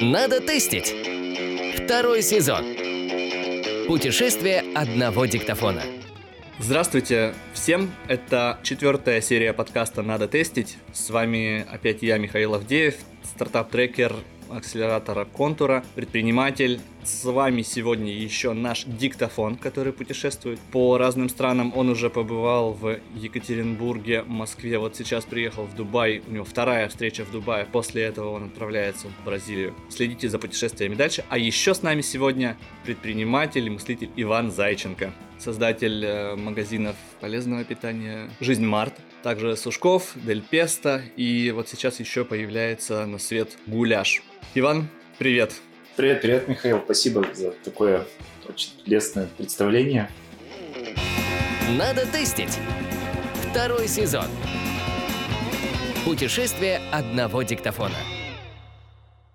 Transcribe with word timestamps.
Надо 0.00 0.40
тестить. 0.40 0.94
Второй 1.74 2.22
сезон. 2.22 2.64
Путешествие 3.86 4.64
одного 4.74 5.26
диктофона. 5.26 5.82
Здравствуйте 6.58 7.34
всем, 7.52 7.90
это 8.08 8.58
четвертая 8.62 9.20
серия 9.20 9.52
подкаста 9.52 10.02
«Надо 10.02 10.26
тестить». 10.26 10.78
С 10.92 11.10
вами 11.10 11.66
опять 11.70 12.02
я, 12.02 12.18
Михаил 12.18 12.54
Авдеев, 12.54 12.94
стартап-трекер 13.24 14.14
акселератора 14.50 15.24
Контура, 15.24 15.84
предприниматель. 15.94 16.80
С 17.04 17.24
вами 17.24 17.62
сегодня 17.62 18.12
еще 18.12 18.52
наш 18.52 18.84
диктофон, 18.84 19.56
который 19.56 19.92
путешествует 19.92 20.58
по 20.72 20.98
разным 20.98 21.28
странам. 21.28 21.72
Он 21.76 21.88
уже 21.88 22.10
побывал 22.10 22.72
в 22.72 22.98
Екатеринбурге, 23.14 24.24
Москве, 24.26 24.78
вот 24.78 24.96
сейчас 24.96 25.24
приехал 25.24 25.64
в 25.64 25.76
Дубай. 25.76 26.22
У 26.26 26.32
него 26.32 26.44
вторая 26.44 26.88
встреча 26.88 27.24
в 27.24 27.30
Дубае. 27.30 27.66
После 27.70 28.02
этого 28.02 28.30
он 28.30 28.44
отправляется 28.44 29.06
в 29.08 29.24
Бразилию. 29.24 29.74
Следите 29.88 30.28
за 30.28 30.38
путешествиями 30.38 30.94
дальше. 30.94 31.24
А 31.28 31.38
еще 31.38 31.74
с 31.74 31.82
нами 31.82 32.00
сегодня 32.00 32.56
предприниматель 32.84 33.66
и 33.66 33.70
мыслитель 33.70 34.10
Иван 34.16 34.50
Зайченко, 34.50 35.12
создатель 35.38 36.04
э, 36.04 36.34
магазинов 36.36 36.96
полезного 37.20 37.62
питания 37.64 38.30
«Жизнь 38.40 38.64
Март», 38.64 38.94
также 39.22 39.56
Сушков, 39.56 40.12
Дель 40.14 40.42
Песто, 40.42 41.02
и 41.16 41.50
вот 41.50 41.68
сейчас 41.68 42.00
еще 42.00 42.24
появляется 42.24 43.06
на 43.06 43.18
свет 43.18 43.58
гуляш. 43.66 44.22
Иван, 44.54 44.88
привет. 45.18 45.54
Привет, 45.96 46.22
привет, 46.22 46.48
Михаил. 46.48 46.80
Спасибо 46.84 47.26
за 47.34 47.52
такое 47.52 48.06
очень 48.48 48.70
лестное 48.86 49.28
представление. 49.36 50.10
Надо 51.76 52.06
тестить. 52.10 52.58
Второй 53.50 53.88
сезон. 53.88 54.26
Путешествие 56.04 56.80
одного 56.92 57.42
диктофона. 57.42 57.96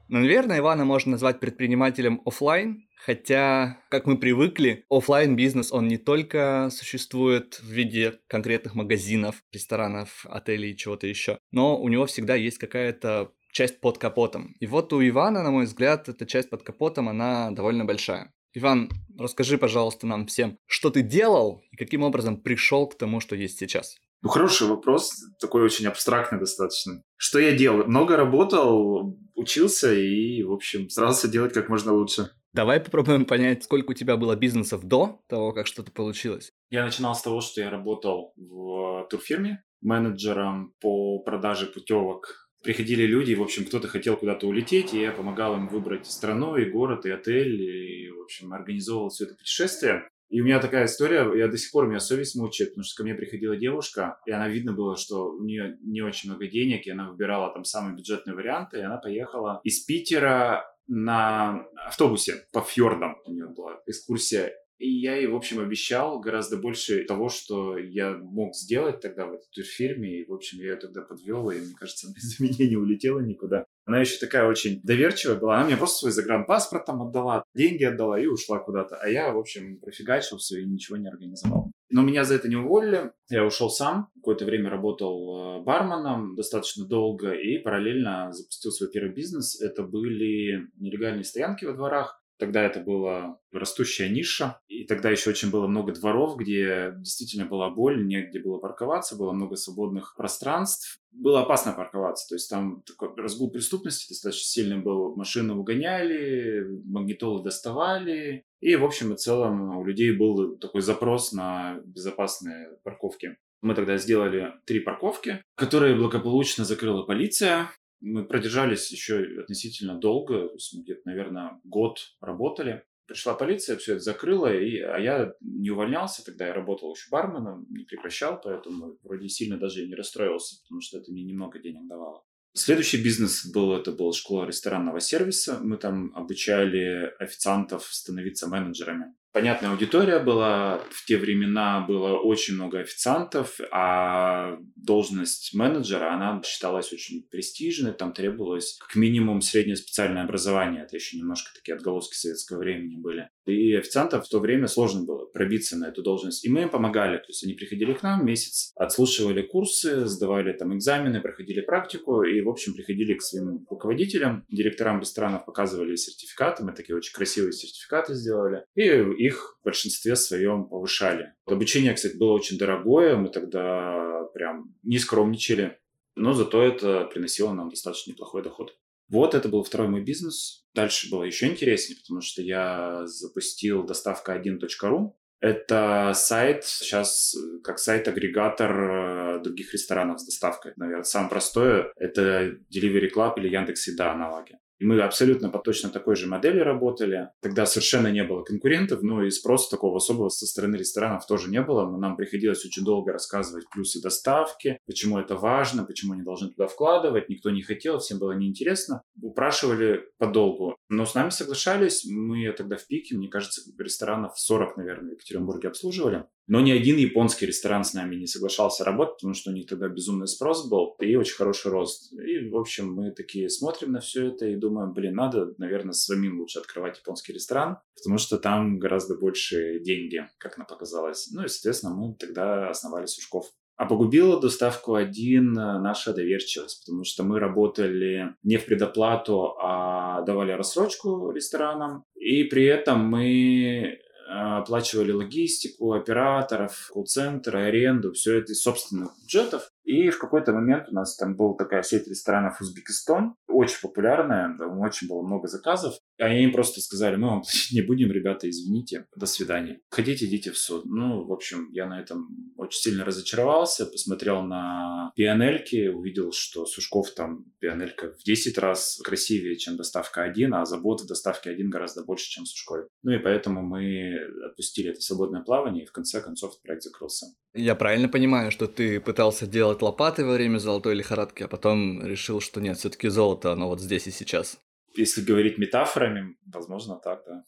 Ну, 0.07 0.20
наверное, 0.20 0.59
Ивана 0.59 0.84
можно 0.84 1.12
назвать 1.12 1.39
предпринимателем 1.39 2.21
офлайн, 2.25 2.85
хотя, 2.98 3.77
как 3.90 4.05
мы 4.05 4.18
привыкли, 4.18 4.85
офлайн 4.90 5.35
бизнес 5.37 5.71
он 5.71 5.87
не 5.87 5.98
только 5.98 6.70
существует 6.70 7.59
в 7.62 7.70
виде 7.70 8.20
конкретных 8.27 8.75
магазинов, 8.75 9.41
ресторанов, 9.53 10.25
отелей 10.29 10.71
и 10.71 10.77
чего-то 10.77 11.07
еще, 11.07 11.40
но 11.51 11.79
у 11.79 11.87
него 11.87 12.05
всегда 12.07 12.35
есть 12.35 12.57
какая-то 12.57 13.31
часть 13.52 13.80
под 13.82 13.98
капотом. 13.98 14.55
И 14.60 14.66
вот 14.66 14.94
у 14.94 15.07
Ивана, 15.07 15.44
на 15.44 15.52
мой 15.52 15.66
взгляд, 15.66 16.10
эта 16.10 16.26
часть 16.26 16.49
под 16.49 16.63
капотом, 16.63 17.10
она 17.10 17.52
довольно 17.52 17.85
большая. 17.85 18.34
Иван, 18.54 18.90
расскажи, 19.18 19.58
пожалуйста, 19.58 20.08
нам 20.08 20.27
всем, 20.27 20.58
что 20.66 20.90
ты 20.90 21.02
делал 21.02 21.62
и 21.71 21.77
каким 21.77 22.04
образом 22.04 22.41
пришел 22.41 22.88
к 22.88 22.98
тому, 22.98 23.20
что 23.20 23.35
есть 23.35 23.58
сейчас. 23.58 23.96
Ну, 24.21 24.30
хороший 24.30 24.68
вопрос, 24.68 25.13
такой 25.40 25.63
очень 25.63 25.88
абстрактный 25.88 26.40
достаточно. 26.40 27.02
Что 27.16 27.40
я 27.40 27.55
делал? 27.55 27.85
Много 27.85 28.18
работал, 28.18 29.18
учился 29.34 29.93
и, 29.93 30.43
в 30.43 30.52
общем, 30.52 30.90
старался 30.90 31.27
делать 31.27 31.54
как 31.54 31.70
можно 31.70 31.93
лучше. 31.93 32.30
Давай 32.54 32.82
попробуем 32.82 33.26
понять, 33.26 33.63
сколько 33.63 33.91
у 33.91 33.93
тебя 33.93 34.18
было 34.18 34.36
бизнесов 34.36 34.84
до 34.84 35.21
того, 35.27 35.54
как 35.54 35.65
что-то 35.65 35.91
получилось. 35.91 36.52
Я 36.70 36.84
начинал 36.84 37.15
с 37.15 37.21
того, 37.21 37.40
что 37.40 37.62
я 37.62 37.70
работал 37.70 38.34
в 38.36 39.08
турфирме 39.10 39.63
менеджером 39.82 40.74
по 40.82 41.20
продаже 41.20 41.65
путевок. 41.65 42.40
Приходили 42.63 43.04
люди, 43.04 43.34
в 43.34 43.41
общем, 43.41 43.65
кто-то 43.65 43.87
хотел 43.87 44.15
куда-то 44.15 44.48
улететь, 44.48 44.93
и 44.93 45.01
я 45.01 45.12
помогал 45.12 45.55
им 45.55 45.67
выбрать 45.67 46.05
страну, 46.05 46.57
и 46.57 46.70
город, 46.70 47.05
и 47.05 47.09
отель, 47.09 47.62
и, 47.62 48.12
в 48.12 48.21
общем, 48.21 48.53
организовывал 48.53 49.09
все 49.09 49.26
это 49.26 49.35
путешествие. 49.35 50.07
И 50.29 50.40
у 50.40 50.45
меня 50.45 50.59
такая 50.59 50.85
история, 50.85 51.29
я 51.35 51.49
до 51.49 51.57
сих 51.57 51.71
пор, 51.71 51.87
меня 51.87 51.99
совесть 51.99 52.37
мучает, 52.37 52.70
потому 52.70 52.85
что 52.85 52.95
ко 52.95 53.03
мне 53.03 53.15
приходила 53.15 53.57
девушка, 53.57 54.18
и 54.26 54.31
она 54.31 54.48
видно 54.48 54.71
было, 54.71 54.95
что 54.95 55.31
у 55.31 55.43
нее 55.43 55.77
не 55.81 56.01
очень 56.01 56.29
много 56.29 56.48
денег, 56.48 56.87
и 56.87 56.91
она 56.91 57.09
выбирала 57.09 57.53
там 57.53 57.65
самые 57.65 57.98
бюджетные 57.98 58.34
варианты, 58.34 58.77
и 58.77 58.81
она 58.81 58.98
поехала 58.98 59.59
из 59.65 59.81
Питера 59.81 60.65
на 60.87 61.65
автобусе 61.85 62.46
по 62.53 62.62
фьордам. 62.62 63.18
У 63.25 63.31
нее 63.34 63.48
была 63.48 63.81
экскурсия. 63.85 64.53
И 64.81 64.90
я 64.90 65.16
ей, 65.16 65.28
в 65.28 65.35
общем, 65.35 65.59
обещал 65.59 66.19
гораздо 66.19 66.57
больше 66.57 67.03
того, 67.03 67.29
что 67.29 67.78
я 67.78 68.18
мог 68.18 68.56
сделать 68.56 69.00
тогда 69.00 69.28
в 69.28 69.34
этой 69.34 69.64
фирме. 69.64 70.22
И, 70.22 70.25
в 70.28 70.34
общем, 70.34 70.58
я 70.58 70.72
ее 70.72 70.75
тогда 70.75 71.02
подвел, 71.02 71.52
и, 71.52 71.59
мне 71.59 71.75
кажется, 71.78 72.08
она 72.08 72.16
из 72.18 72.40
меня 72.40 72.68
не 72.68 72.78
улетела 72.78 73.19
никуда. 73.19 73.66
Она 73.86 74.00
еще 74.00 74.18
такая 74.18 74.47
очень 74.47 74.81
доверчивая 74.84 75.36
была. 75.36 75.58
Она 75.58 75.66
мне 75.66 75.78
просто 75.78 76.00
свой 76.00 76.12
загранпаспорт 76.12 76.86
там 76.86 77.02
отдала, 77.03 77.44
деньги 77.53 77.84
отдала 77.84 78.19
и 78.19 78.25
ушла 78.25 78.58
куда-то. 78.58 78.96
А 78.96 79.08
я, 79.08 79.31
в 79.31 79.38
общем, 79.38 79.80
профигачился 79.80 80.58
и 80.58 80.66
ничего 80.66 80.98
не 80.98 81.09
организовал. 81.09 81.72
Но 81.92 82.02
меня 82.02 82.24
за 82.24 82.36
это 82.36 82.48
не 82.48 82.56
уволили. 82.56 83.12
Я 83.30 83.46
ушел 83.46 83.69
сам. 83.69 84.09
Какое-то 84.16 84.46
время 84.46 84.69
работал 84.69 85.59
э, 85.59 85.63
барменом 85.63 86.36
достаточно 86.36 86.88
долго 86.88 87.34
и 87.34 87.58
параллельно 87.58 88.31
запустил 88.31 88.72
свой 88.72 88.90
первый 88.90 89.13
бизнес. 89.13 89.62
Это 89.62 89.84
были 89.84 90.69
нелегальные 90.78 91.25
стоянки 91.25 91.66
во 91.66 91.74
дворах. 91.74 92.21
Тогда 92.41 92.63
это 92.63 92.79
была 92.79 93.38
растущая 93.52 94.09
ниша, 94.09 94.59
и 94.68 94.84
тогда 94.84 95.12
еще 95.12 95.29
очень 95.29 95.52
было 95.52 95.68
много 95.68 95.94
дворов, 95.94 96.38
где 96.38 96.91
действительно 96.97 97.46
была 97.46 97.69
боль, 97.69 98.03
негде 98.03 98.40
было 98.40 98.57
парковаться, 98.57 99.16
было 99.16 99.31
много 99.31 99.56
свободных 99.56 100.16
пространств. 100.18 100.97
Было 101.12 101.41
опасно 101.41 101.74
парковаться, 101.74 102.28
то 102.28 102.34
есть 102.34 102.50
там 102.50 102.81
такой 102.81 103.13
разгул 103.16 103.51
преступности 103.51 104.09
достаточно 104.09 104.46
сильный 104.46 104.80
был. 104.80 105.16
Машины 105.16 105.53
угоняли, 105.53 106.66
магнитолы 106.84 107.44
доставали, 107.44 108.44
и 108.59 108.75
в 108.75 108.84
общем 108.84 109.13
и 109.13 109.18
целом 109.18 109.78
у 109.78 109.84
людей 109.84 110.12
был 110.12 110.57
такой 110.57 110.81
запрос 110.81 111.34
на 111.34 111.80
безопасные 111.85 112.69
парковки. 112.84 113.38
Мы 113.62 113.75
тогда 113.75 113.97
сделали 113.97 114.53
три 114.66 114.80
парковки, 114.80 115.44
которые 115.53 115.96
благополучно 115.96 116.66
закрыла 116.66 117.03
полиция. 117.03 117.69
Мы 118.01 118.25
продержались 118.25 118.91
еще 118.91 119.41
относительно 119.41 119.95
долго, 119.97 120.47
то 120.47 120.53
есть 120.56 120.73
мы 120.73 120.84
где-то, 120.84 121.01
наверное, 121.06 121.59
год 121.63 122.00
работали. 122.19 122.84
Пришла 123.06 123.34
полиция, 123.34 123.78
все 123.78 123.94
это 123.94 124.01
закрыла, 124.01 124.53
и, 124.53 124.79
а 124.79 124.97
я 124.97 125.34
не 125.41 125.69
увольнялся, 125.69 126.23
тогда 126.23 126.47
я 126.47 126.53
работал 126.53 126.94
еще 126.94 127.09
барменом, 127.12 127.67
не 127.69 127.84
прекращал, 127.84 128.39
поэтому 128.41 128.97
вроде 129.03 129.28
сильно 129.28 129.57
даже 129.57 129.84
и 129.84 129.88
не 129.88 129.95
расстроился, 129.95 130.62
потому 130.63 130.81
что 130.81 130.97
это 130.97 131.12
мне 131.12 131.23
немного 131.23 131.59
денег 131.59 131.88
давало. 131.88 132.23
Следующий 132.53 133.01
бизнес 133.01 133.45
был, 133.45 133.73
это 133.73 133.91
была 133.91 134.12
школа 134.12 134.45
ресторанного 134.45 135.00
сервиса. 135.00 135.59
Мы 135.62 135.78
там 135.78 136.12
обучали 136.16 137.13
официантов 137.19 137.85
становиться 137.85 138.47
менеджерами 138.47 139.13
понятная 139.31 139.72
аудитория 139.72 140.19
была. 140.19 140.80
В 140.90 141.06
те 141.06 141.18
времена 141.18 141.81
было 141.81 142.18
очень 142.18 142.56
много 142.56 142.80
официантов, 142.80 143.59
а 143.72 144.58
должность 144.75 145.53
менеджера, 145.53 146.14
она 146.14 146.42
считалась 146.46 146.92
очень 146.94 147.24
престижной. 147.30 147.94
Там 147.94 148.14
требовалось 148.14 148.78
как 148.80 148.96
минимум 148.96 149.42
среднее 149.42 149.75
специальное 149.75 150.24
образование. 150.24 150.84
Это 150.84 150.96
еще 150.96 151.18
немножко 151.18 151.52
такие 151.53 151.75
отголоски 151.75 152.16
советского 152.16 152.59
времени 152.59 152.96
были. 152.96 153.30
И 153.46 153.74
официантам 153.74 154.22
в 154.22 154.29
то 154.29 154.40
время 154.40 154.68
сложно 154.68 155.03
было 155.03 155.25
пробиться 155.25 155.78
на 155.78 155.90
эту 155.90 156.03
должность. 156.03 156.46
И 156.46 156.50
мы 156.50 156.63
им 156.63 156.69
помогали. 156.69 157.18
То 157.18 157.25
есть 157.28 157.44
они 157.44 157.53
приходили 157.53 157.94
к 157.94 158.03
нам 158.03 158.25
месяц, 158.25 158.72
отслушивали 158.75 159.41
курсы, 159.41 160.06
сдавали 160.06 160.53
там 160.53 160.75
экзамены, 160.75 161.22
проходили 161.22 161.62
практику 161.62 162.24
и, 162.24 162.41
в 162.41 162.50
общем, 162.50 162.74
приходили 162.74 163.16
к 163.16 163.22
своим 163.22 163.66
руководителям, 163.69 164.46
директорам 164.50 165.00
ресторанов 165.00 165.46
показывали 165.46 165.96
сертификаты. 165.96 166.63
Мы 166.63 166.74
такие 166.74 166.96
очень 166.96 167.13
красивые 167.13 167.53
сертификаты 167.53 168.13
сделали. 168.13 168.63
И 168.75 168.84
их 168.84 169.57
в 169.62 169.66
большинстве 169.66 170.16
своем 170.16 170.66
повышали. 170.66 171.34
Обучение, 171.46 171.94
кстати, 171.94 172.18
было 172.18 172.34
очень 172.34 172.57
дорогое. 172.57 173.16
Мы 173.16 173.30
тогда 173.30 174.25
прям 174.34 174.75
не 174.84 175.00
скромничали. 175.00 175.78
Но 176.16 176.34
зато 176.34 176.62
это 176.62 177.06
приносило 177.06 177.53
нам 177.53 177.69
достаточно 177.69 178.12
неплохой 178.12 178.44
доход. 178.44 178.75
Вот 179.12 179.36
это 179.36 179.50
был 179.50 179.64
второй 179.64 179.90
мой 179.90 180.02
бизнес. 180.02 180.66
Дальше 180.74 181.10
было 181.12 181.24
еще 181.24 181.48
интереснее, 181.48 182.00
потому 182.00 182.22
что 182.22 182.42
я 182.42 183.06
запустил 183.06 183.86
доставка1.ру. 183.86 185.18
Это 185.42 186.14
сайт, 186.16 186.64
сейчас 186.64 187.36
как 187.64 187.80
сайт-агрегатор 187.80 188.72
э, 188.72 189.44
других 189.44 189.74
ресторанов 189.74 190.22
с 190.22 190.26
доставкой. 190.26 190.74
Наверное, 190.78 191.04
самое 191.04 191.30
простое– 191.30 191.92
это 191.98 192.52
Delivery 192.74 193.12
Club 193.14 193.34
или 193.38 193.50
Яндекс.Еда 193.50 194.14
аналоги. 194.14 194.60
И 194.81 194.86
мы 194.86 195.00
абсолютно 195.00 195.50
по 195.50 195.60
точно 195.60 195.89
такой 195.89 196.16
же 196.16 196.25
модели 196.25 196.60
работали. 196.60 197.30
Тогда 197.39 197.68
совершенно 197.68 198.07
не 198.07 198.24
было 198.24 198.42
конкурентов, 198.42 199.04
но 199.04 199.24
и 199.24 199.30
спроса 199.30 199.69
такого 199.69 199.98
особого 199.98 200.30
со 200.30 200.48
стороны 200.48 200.75
ресторанов 200.75 201.28
тоже 201.28 201.51
не 201.51 201.62
было. 201.62 201.86
Нам 201.98 202.16
приходилось 202.16 202.66
очень 202.66 202.83
долго 202.83 203.13
рассказывать 203.13 203.69
плюсы 203.69 204.01
доставки, 204.01 204.80
почему 204.88 205.19
это 205.19 205.36
важно, 205.36 205.86
почему 205.86 206.13
они 206.13 206.24
должны 206.24 206.50
туда 206.50 206.66
вкладывать. 206.66 207.30
Никто 207.30 207.51
не 207.51 207.62
хотел, 207.62 208.00
всем 208.00 208.18
было 208.18 208.31
неинтересно. 208.31 209.04
Упрашивали 209.22 210.06
подолгу. 210.18 210.75
Но 210.92 211.06
с 211.06 211.16
нами 211.16 211.30
соглашались. 211.30 212.04
Мы 212.04 212.52
тогда 212.52 212.76
в 212.76 212.86
пике, 212.86 213.16
мне 213.16 213.30
кажется, 213.30 213.62
ресторанов 213.80 214.38
40, 214.38 214.76
наверное, 214.76 215.12
в 215.12 215.14
Екатеринбурге 215.14 215.70
обслуживали. 215.70 216.26
Но 216.48 216.60
ни 216.60 216.70
один 216.70 216.98
японский 216.98 217.46
ресторан 217.46 217.86
с 217.86 217.94
нами 217.94 218.18
не 218.18 218.28
соглашался 218.28 218.84
работать, 218.84 219.16
потому 219.16 219.34
что 219.34 219.52
у 219.52 219.54
них 219.54 219.68
тогда 219.68 219.88
безумный 219.88 220.28
спрос 220.28 220.68
был 220.68 220.98
и 221.00 221.16
очень 221.16 221.36
хороший 221.36 221.72
рост. 221.72 222.12
И, 222.12 222.50
в 222.50 222.58
общем, 222.58 222.94
мы 222.94 223.12
такие 223.12 223.50
смотрим 223.50 223.94
на 223.94 224.02
все 224.02 224.28
это 224.28 224.48
и 224.48 224.58
думаем, 224.58 224.92
блин, 224.92 225.16
надо, 225.16 225.54
наверное, 225.58 225.94
самим 225.94 226.42
лучше 226.42 226.60
открывать 226.60 226.98
японский 226.98 227.32
ресторан, 227.32 227.78
потому 227.96 228.18
что 228.18 228.38
там 228.38 228.78
гораздо 228.78 229.16
больше 229.16 229.80
деньги, 229.80 230.28
как 230.40 230.58
нам 230.58 230.68
показалось. 230.68 231.30
Ну 231.32 231.46
и, 231.46 231.48
соответственно, 231.48 231.96
мы 231.96 232.16
тогда 232.16 232.70
основали 232.70 233.06
Сушков. 233.06 233.50
А 233.81 233.88
погубила 233.88 234.39
доставку 234.39 234.94
один 234.94 235.57
э, 235.57 235.80
наша 235.80 236.13
доверчивость, 236.13 236.86
потому 236.86 237.04
что 237.04 237.24
мы 237.24 237.39
работали 237.39 238.36
не 238.44 238.57
в 238.57 238.66
предоплату, 238.68 239.56
а 239.60 240.22
давали 240.22 240.51
рассрочку 240.51 241.31
ресторанам. 241.31 242.04
И 242.13 242.44
при 242.44 242.66
этом 242.66 243.04
мы 243.04 243.98
оплачивали 244.31 245.12
логистику, 245.12 245.94
операторов, 245.94 246.92
колл-центр, 246.94 247.57
аренду, 247.57 248.13
все 248.13 248.38
это 248.38 248.51
из 248.51 248.62
собственных 248.62 249.10
бюджетов. 249.19 249.72
И 249.83 250.10
в 250.10 250.19
какой-то 250.19 250.54
момент 250.54 250.89
у 250.89 250.94
нас 250.94 251.18
там 251.18 251.36
была 251.36 251.56
такая 251.56 251.81
сеть 251.81 252.07
ресторанов 252.07 252.62
Узбекистан, 252.62 253.36
очень 253.48 253.81
популярная, 253.81 254.56
там 254.57 254.80
очень 254.80 255.07
было 255.07 255.22
много 255.22 255.48
заказов. 255.48 255.95
А 256.21 256.25
они 256.25 256.44
им 256.44 256.51
просто 256.51 256.81
сказали, 256.81 257.15
мы 257.15 257.29
вам 257.29 257.41
платить 257.41 257.71
не 257.71 257.81
будем, 257.81 258.12
ребята, 258.12 258.47
извините, 258.47 259.07
до 259.15 259.25
свидания. 259.25 259.81
Хотите, 259.89 260.27
идите 260.27 260.51
в 260.51 260.57
суд. 260.57 260.85
Ну, 260.85 261.25
в 261.25 261.33
общем, 261.33 261.69
я 261.71 261.88
на 261.88 262.00
этом 262.00 262.53
очень 262.57 262.79
сильно 262.79 263.03
разочаровался, 263.03 263.88
посмотрел 263.88 264.44
на 264.44 265.12
пианельки, 265.15 265.88
увидел, 265.88 266.31
что 266.31 266.68
Сушков 266.68 267.12
там 267.15 267.45
пианелька 267.57 268.13
в 268.13 268.23
10 268.23 268.56
раз 268.59 269.00
красивее, 269.03 269.57
чем 269.57 269.77
доставка 269.77 270.21
1, 270.21 270.53
а 270.53 270.65
забот 270.65 271.01
в 271.01 271.07
доставке 271.07 271.50
1 271.50 271.71
гораздо 271.71 272.03
больше, 272.03 272.29
чем 272.29 272.44
в 272.44 272.50
Сушкове. 272.50 272.85
Ну 273.01 273.13
и 273.13 273.18
поэтому 273.18 273.63
мы 273.63 274.15
отпустили 274.45 274.91
это 274.91 275.01
свободное 275.01 275.41
плавание, 275.41 275.85
и 275.85 275.88
в 275.88 275.91
конце 275.91 276.21
концов 276.21 276.62
проект 276.62 276.83
закрылся. 276.83 277.25
Я 277.56 277.73
правильно 277.73 278.07
понимаю, 278.07 278.51
что 278.51 278.68
ты 278.68 279.00
пытался 279.00 279.47
делать 279.47 279.81
лопаты 279.81 280.23
во 280.23 280.33
время 280.33 280.59
золотой 280.59 280.94
лихорадки, 280.94 281.41
а 281.41 281.47
потом 281.47 282.06
решил, 282.06 282.41
что 282.41 282.62
нет, 282.62 282.77
все-таки 282.77 283.09
золото, 283.09 283.51
оно 283.51 283.69
вот 283.69 283.81
здесь 283.81 284.06
и 284.06 284.12
сейчас. 284.12 284.59
Если 284.96 285.22
говорить 285.22 285.58
метафорами, 285.58 286.36
возможно, 286.46 287.00
так, 287.04 287.24
да. 287.26 287.44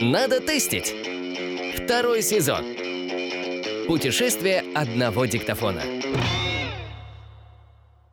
Надо 0.00 0.40
тестить. 0.40 0.94
Второй 1.76 2.22
сезон. 2.22 2.64
Путешествие 3.86 4.64
одного 4.74 5.26
диктофона. 5.26 5.82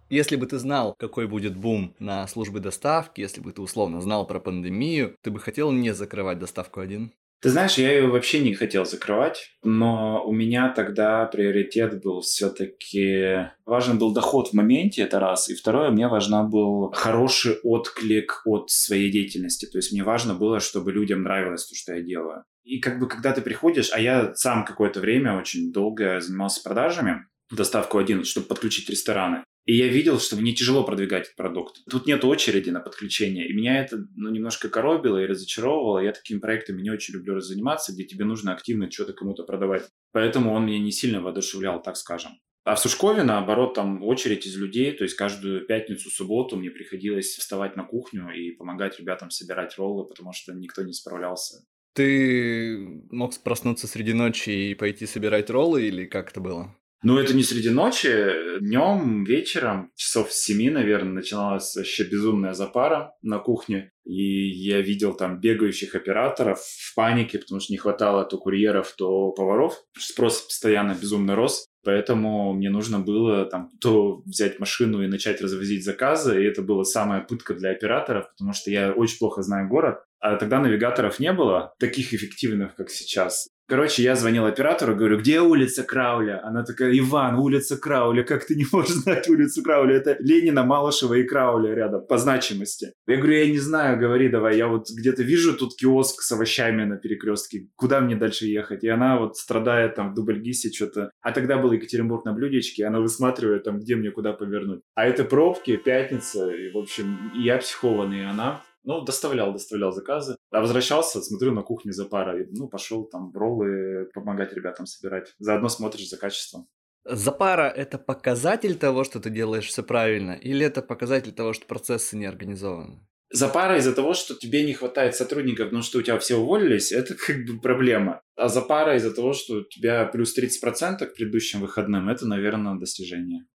Если 0.10 0.36
бы 0.36 0.46
ты 0.46 0.58
знал, 0.58 0.94
какой 1.00 1.26
будет 1.26 1.56
бум 1.56 1.96
на 1.98 2.28
службы 2.28 2.60
доставки, 2.60 3.22
если 3.22 3.40
бы 3.40 3.54
ты 3.54 3.62
условно 3.62 4.02
знал 4.02 4.28
про 4.28 4.42
пандемию, 4.42 5.16
ты 5.22 5.32
бы 5.32 5.40
хотел 5.40 5.72
не 5.72 5.94
закрывать 5.94 6.38
доставку 6.38 6.82
один? 6.82 7.14
Ты 7.42 7.50
знаешь, 7.50 7.80
я 7.80 7.92
ее 7.92 8.08
вообще 8.08 8.40
не 8.40 8.54
хотел 8.54 8.86
закрывать, 8.86 9.50
но 9.64 10.24
у 10.24 10.32
меня 10.32 10.70
тогда 10.70 11.26
приоритет 11.26 12.00
был 12.04 12.22
все-таки... 12.22 13.50
Важен 13.66 13.98
был 13.98 14.14
доход 14.14 14.50
в 14.50 14.54
моменте, 14.54 15.02
это 15.02 15.20
раз. 15.20 15.50
И 15.50 15.56
второе, 15.56 15.90
мне 15.90 16.08
важен 16.08 16.50
был 16.52 16.92
хороший 16.92 17.58
отклик 17.64 18.42
от 18.46 18.70
своей 18.70 19.12
деятельности. 19.12 19.66
То 19.66 19.80
есть 19.80 19.92
мне 19.92 20.04
важно 20.04 20.36
было, 20.36 20.60
чтобы 20.60 20.92
людям 20.92 21.24
нравилось 21.24 21.66
то, 21.66 21.74
что 21.76 21.96
я 21.96 22.02
делаю. 22.02 22.44
И 22.64 22.80
как 22.80 23.00
бы 23.00 23.08
когда 23.08 23.32
ты 23.32 23.42
приходишь, 23.42 23.90
а 23.92 24.00
я 24.00 24.36
сам 24.36 24.64
какое-то 24.64 25.00
время 25.00 25.36
очень 25.36 25.74
долго 25.74 26.22
занимался 26.22 26.62
продажами, 26.62 27.26
доставку 27.50 27.98
один, 27.98 28.24
чтобы 28.24 28.46
подключить 28.46 28.88
рестораны. 28.88 29.44
И 29.72 29.78
я 29.78 29.88
видел, 29.88 30.20
что 30.20 30.36
мне 30.36 30.52
тяжело 30.52 30.84
продвигать 30.84 31.28
этот 31.28 31.38
продукт. 31.38 31.78
Тут 31.90 32.06
нет 32.06 32.26
очереди 32.26 32.70
на 32.72 32.82
подключение. 32.82 33.48
И 33.48 33.54
меня 33.54 33.82
это 33.82 34.06
ну, 34.18 34.30
немножко 34.30 34.68
коробило 34.68 35.18
и 35.18 35.26
разочаровывало. 35.26 36.00
Я 36.00 36.12
такими 36.12 36.40
проектами 36.40 36.82
не 36.82 36.90
очень 36.90 37.14
люблю 37.14 37.40
заниматься, 37.40 37.94
где 37.94 38.04
тебе 38.04 38.26
нужно 38.26 38.52
активно 38.52 38.92
что-то 38.92 39.14
кому-то 39.14 39.44
продавать. 39.44 39.88
Поэтому 40.12 40.52
он 40.52 40.66
меня 40.66 40.80
не 40.80 40.92
сильно 40.92 41.22
воодушевлял, 41.22 41.82
так 41.82 41.96
скажем. 41.96 42.32
А 42.66 42.76
в 42.76 42.82
Сушкове, 42.82 43.24
наоборот, 43.24 43.76
там 43.76 44.04
очередь 44.04 44.46
из 44.46 44.58
людей, 44.58 44.92
то 44.92 45.06
есть 45.06 45.16
каждую 45.16 45.66
пятницу, 45.66 46.10
субботу 46.10 46.58
мне 46.58 46.70
приходилось 46.70 47.28
вставать 47.28 47.78
на 47.78 47.86
кухню 47.86 48.30
и 48.30 48.52
помогать 48.52 49.00
ребятам 49.00 49.30
собирать 49.30 49.78
роллы, 49.78 50.04
потому 50.04 50.34
что 50.34 50.52
никто 50.52 50.84
не 50.84 50.92
справлялся. 50.92 51.64
Ты 51.94 52.78
мог 53.10 53.32
проснуться 53.42 53.88
среди 53.88 54.12
ночи 54.12 54.50
и 54.50 54.76
пойти 54.76 55.06
собирать 55.06 55.50
роллы 55.50 55.88
или 55.88 56.04
как 56.04 56.32
это 56.32 56.42
было? 56.42 56.76
Ну, 57.04 57.18
это 57.18 57.36
не 57.36 57.42
среди 57.42 57.72
ночи. 57.72 58.60
Днем, 58.60 59.24
вечером, 59.24 59.92
часов 59.96 60.32
с 60.32 60.44
семи, 60.44 60.70
наверное, 60.70 61.14
начиналась 61.14 61.76
вообще 61.76 62.04
безумная 62.04 62.54
запара 62.54 63.14
на 63.24 63.40
кухне. 63.40 63.92
И 64.06 64.50
я 64.50 64.82
видел 64.82 65.16
там 65.16 65.40
бегающих 65.40 65.96
операторов 65.96 66.60
в 66.60 66.96
панике, 66.96 67.40
потому 67.40 67.60
что 67.60 67.74
не 67.74 67.78
хватало 67.78 68.24
то 68.24 68.38
курьеров, 68.38 68.94
то 68.96 69.32
поваров. 69.32 69.82
Спрос 69.98 70.42
постоянно 70.42 70.96
безумно 71.00 71.36
рос. 71.36 71.66
Поэтому 71.84 72.54
мне 72.54 72.70
нужно 72.70 73.00
было 73.00 73.46
там 73.46 73.72
то 73.80 74.22
взять 74.26 74.60
машину 74.60 75.04
и 75.04 75.08
начать 75.08 75.42
развозить 75.42 75.84
заказы, 75.84 76.40
и 76.40 76.46
это 76.46 76.62
была 76.62 76.84
самая 76.84 77.22
пытка 77.22 77.56
для 77.56 77.72
операторов, 77.72 78.30
потому 78.30 78.54
что 78.54 78.70
я 78.70 78.92
очень 78.92 79.18
плохо 79.18 79.42
знаю 79.42 79.68
город, 79.68 80.04
а 80.20 80.36
тогда 80.36 80.60
навигаторов 80.60 81.20
не 81.20 81.34
было, 81.34 81.74
таких 81.80 82.14
эффективных, 82.14 82.76
как 82.76 82.92
сейчас. 82.92 83.48
Короче, 83.72 84.04
я 84.04 84.18
звонил 84.18 84.46
оператору, 84.46 84.98
говорю, 84.98 85.18
где 85.18 85.40
улица 85.40 85.84
Крауля? 85.84 86.46
Она 86.46 86.66
такая, 86.66 86.92
Иван, 87.00 87.36
улица 87.36 87.78
Крауля, 87.78 88.22
как 88.22 88.46
ты 88.46 88.56
не 88.56 88.66
можешь 88.70 88.92
знать 88.96 89.30
улицу 89.30 89.64
Крауля? 89.64 89.96
Это 89.96 90.18
Ленина, 90.20 90.66
Малышева 90.66 91.14
и 91.14 91.24
Крауля 91.24 91.74
рядом 91.74 92.06
по 92.06 92.18
значимости. 92.18 92.92
Я 93.08 93.16
говорю, 93.16 93.38
я 93.38 93.50
не 93.50 93.60
знаю, 93.60 93.98
говори 93.98 94.28
давай, 94.28 94.58
я 94.58 94.68
вот 94.68 94.88
где-то 94.90 95.24
вижу 95.24 95.56
тут 95.56 95.78
киоск 95.78 96.22
с 96.22 96.30
овощами 96.34 96.84
на 96.84 96.98
перекрестке, 96.98 97.70
куда 97.78 98.02
мне 98.02 98.18
дальше 98.18 98.46
ехать? 98.46 98.84
И 98.84 98.90
она 98.90 99.18
вот 99.18 99.38
страдает 99.38 99.96
там 99.96 100.12
в 100.12 100.16
Дубльгисе 100.16 100.70
что-то. 100.70 101.12
А 101.22 101.32
тогда 101.32 101.58
был 101.58 101.72
Екатеринбург 101.72 102.26
на 102.26 102.34
блюдечке, 102.34 102.86
она 102.86 103.00
высматривает 103.00 103.64
там, 103.64 103.80
где 103.80 103.96
мне 103.96 104.12
куда 104.12 104.34
повернуть. 104.34 104.82
А 104.96 105.06
это 105.06 105.24
пробки, 105.24 105.78
пятница, 105.78 106.52
и 106.52 106.74
в 106.74 106.78
общем, 106.78 107.32
я 107.36 107.58
психованный, 107.58 108.20
и 108.20 108.24
она. 108.24 108.62
Ну, 108.84 109.02
доставлял, 109.02 109.54
доставлял 109.54 109.92
заказы. 109.92 110.36
А 110.52 110.62
возвращался, 110.62 111.22
смотрю 111.22 111.52
на 111.52 111.62
кухне 111.62 111.92
за 111.92 112.06
парой. 112.06 112.48
Ну, 112.52 112.68
пошел 112.68 113.06
там 113.06 113.32
роллы 113.34 114.10
помогать 114.14 114.54
ребятам 114.54 114.86
собирать. 114.86 115.34
Заодно 115.40 115.70
смотришь 115.70 116.10
за 116.10 116.18
качеством. 116.18 116.68
Запара– 117.04 117.70
это 117.76 117.98
показатель 117.98 118.76
того, 118.76 119.04
что 119.04 119.20
ты 119.20 119.30
делаешь 119.30 119.68
все 119.68 119.82
правильно, 119.82 120.34
или 120.34 120.66
это 120.66 120.82
показатель 120.84 121.32
того, 121.32 121.54
что 121.54 121.66
процессы 121.66 122.16
не 122.16 122.26
организованы? 122.26 123.00
Запара 123.34 123.78
из-за 123.78 123.94
того, 123.94 124.14
что 124.14 124.36
тебе 124.36 124.64
не 124.66 124.74
хватает 124.74 125.16
сотрудников, 125.16 125.72
ну 125.72 125.82
что 125.82 126.00
у 126.00 126.02
тебя 126.02 126.20
все 126.20 126.36
уволились, 126.36 126.92
это 126.92 127.16
как 127.16 127.46
бы 127.46 127.60
проблема. 127.60 128.22
А 128.36 128.50
запара 128.50 128.96
из-за 128.98 129.12
того, 129.12 129.34
что 129.34 129.56
у 129.56 129.64
тебя 129.64 130.06
плюс 130.06 130.38
30% 130.38 131.06
к 131.06 131.16
предыдущим 131.16 131.62
выходным, 131.62 132.10
это, 132.10 132.28
наверное, 132.28 132.76
достижение. 132.76 133.46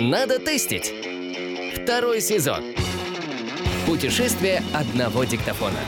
Надо 0.00 0.38
тестить. 0.38 0.92
Второй 1.82 2.20
сезон. 2.20 2.62
Путешествие 3.86 4.62
одного 4.72 5.24
диктофона. 5.24 5.80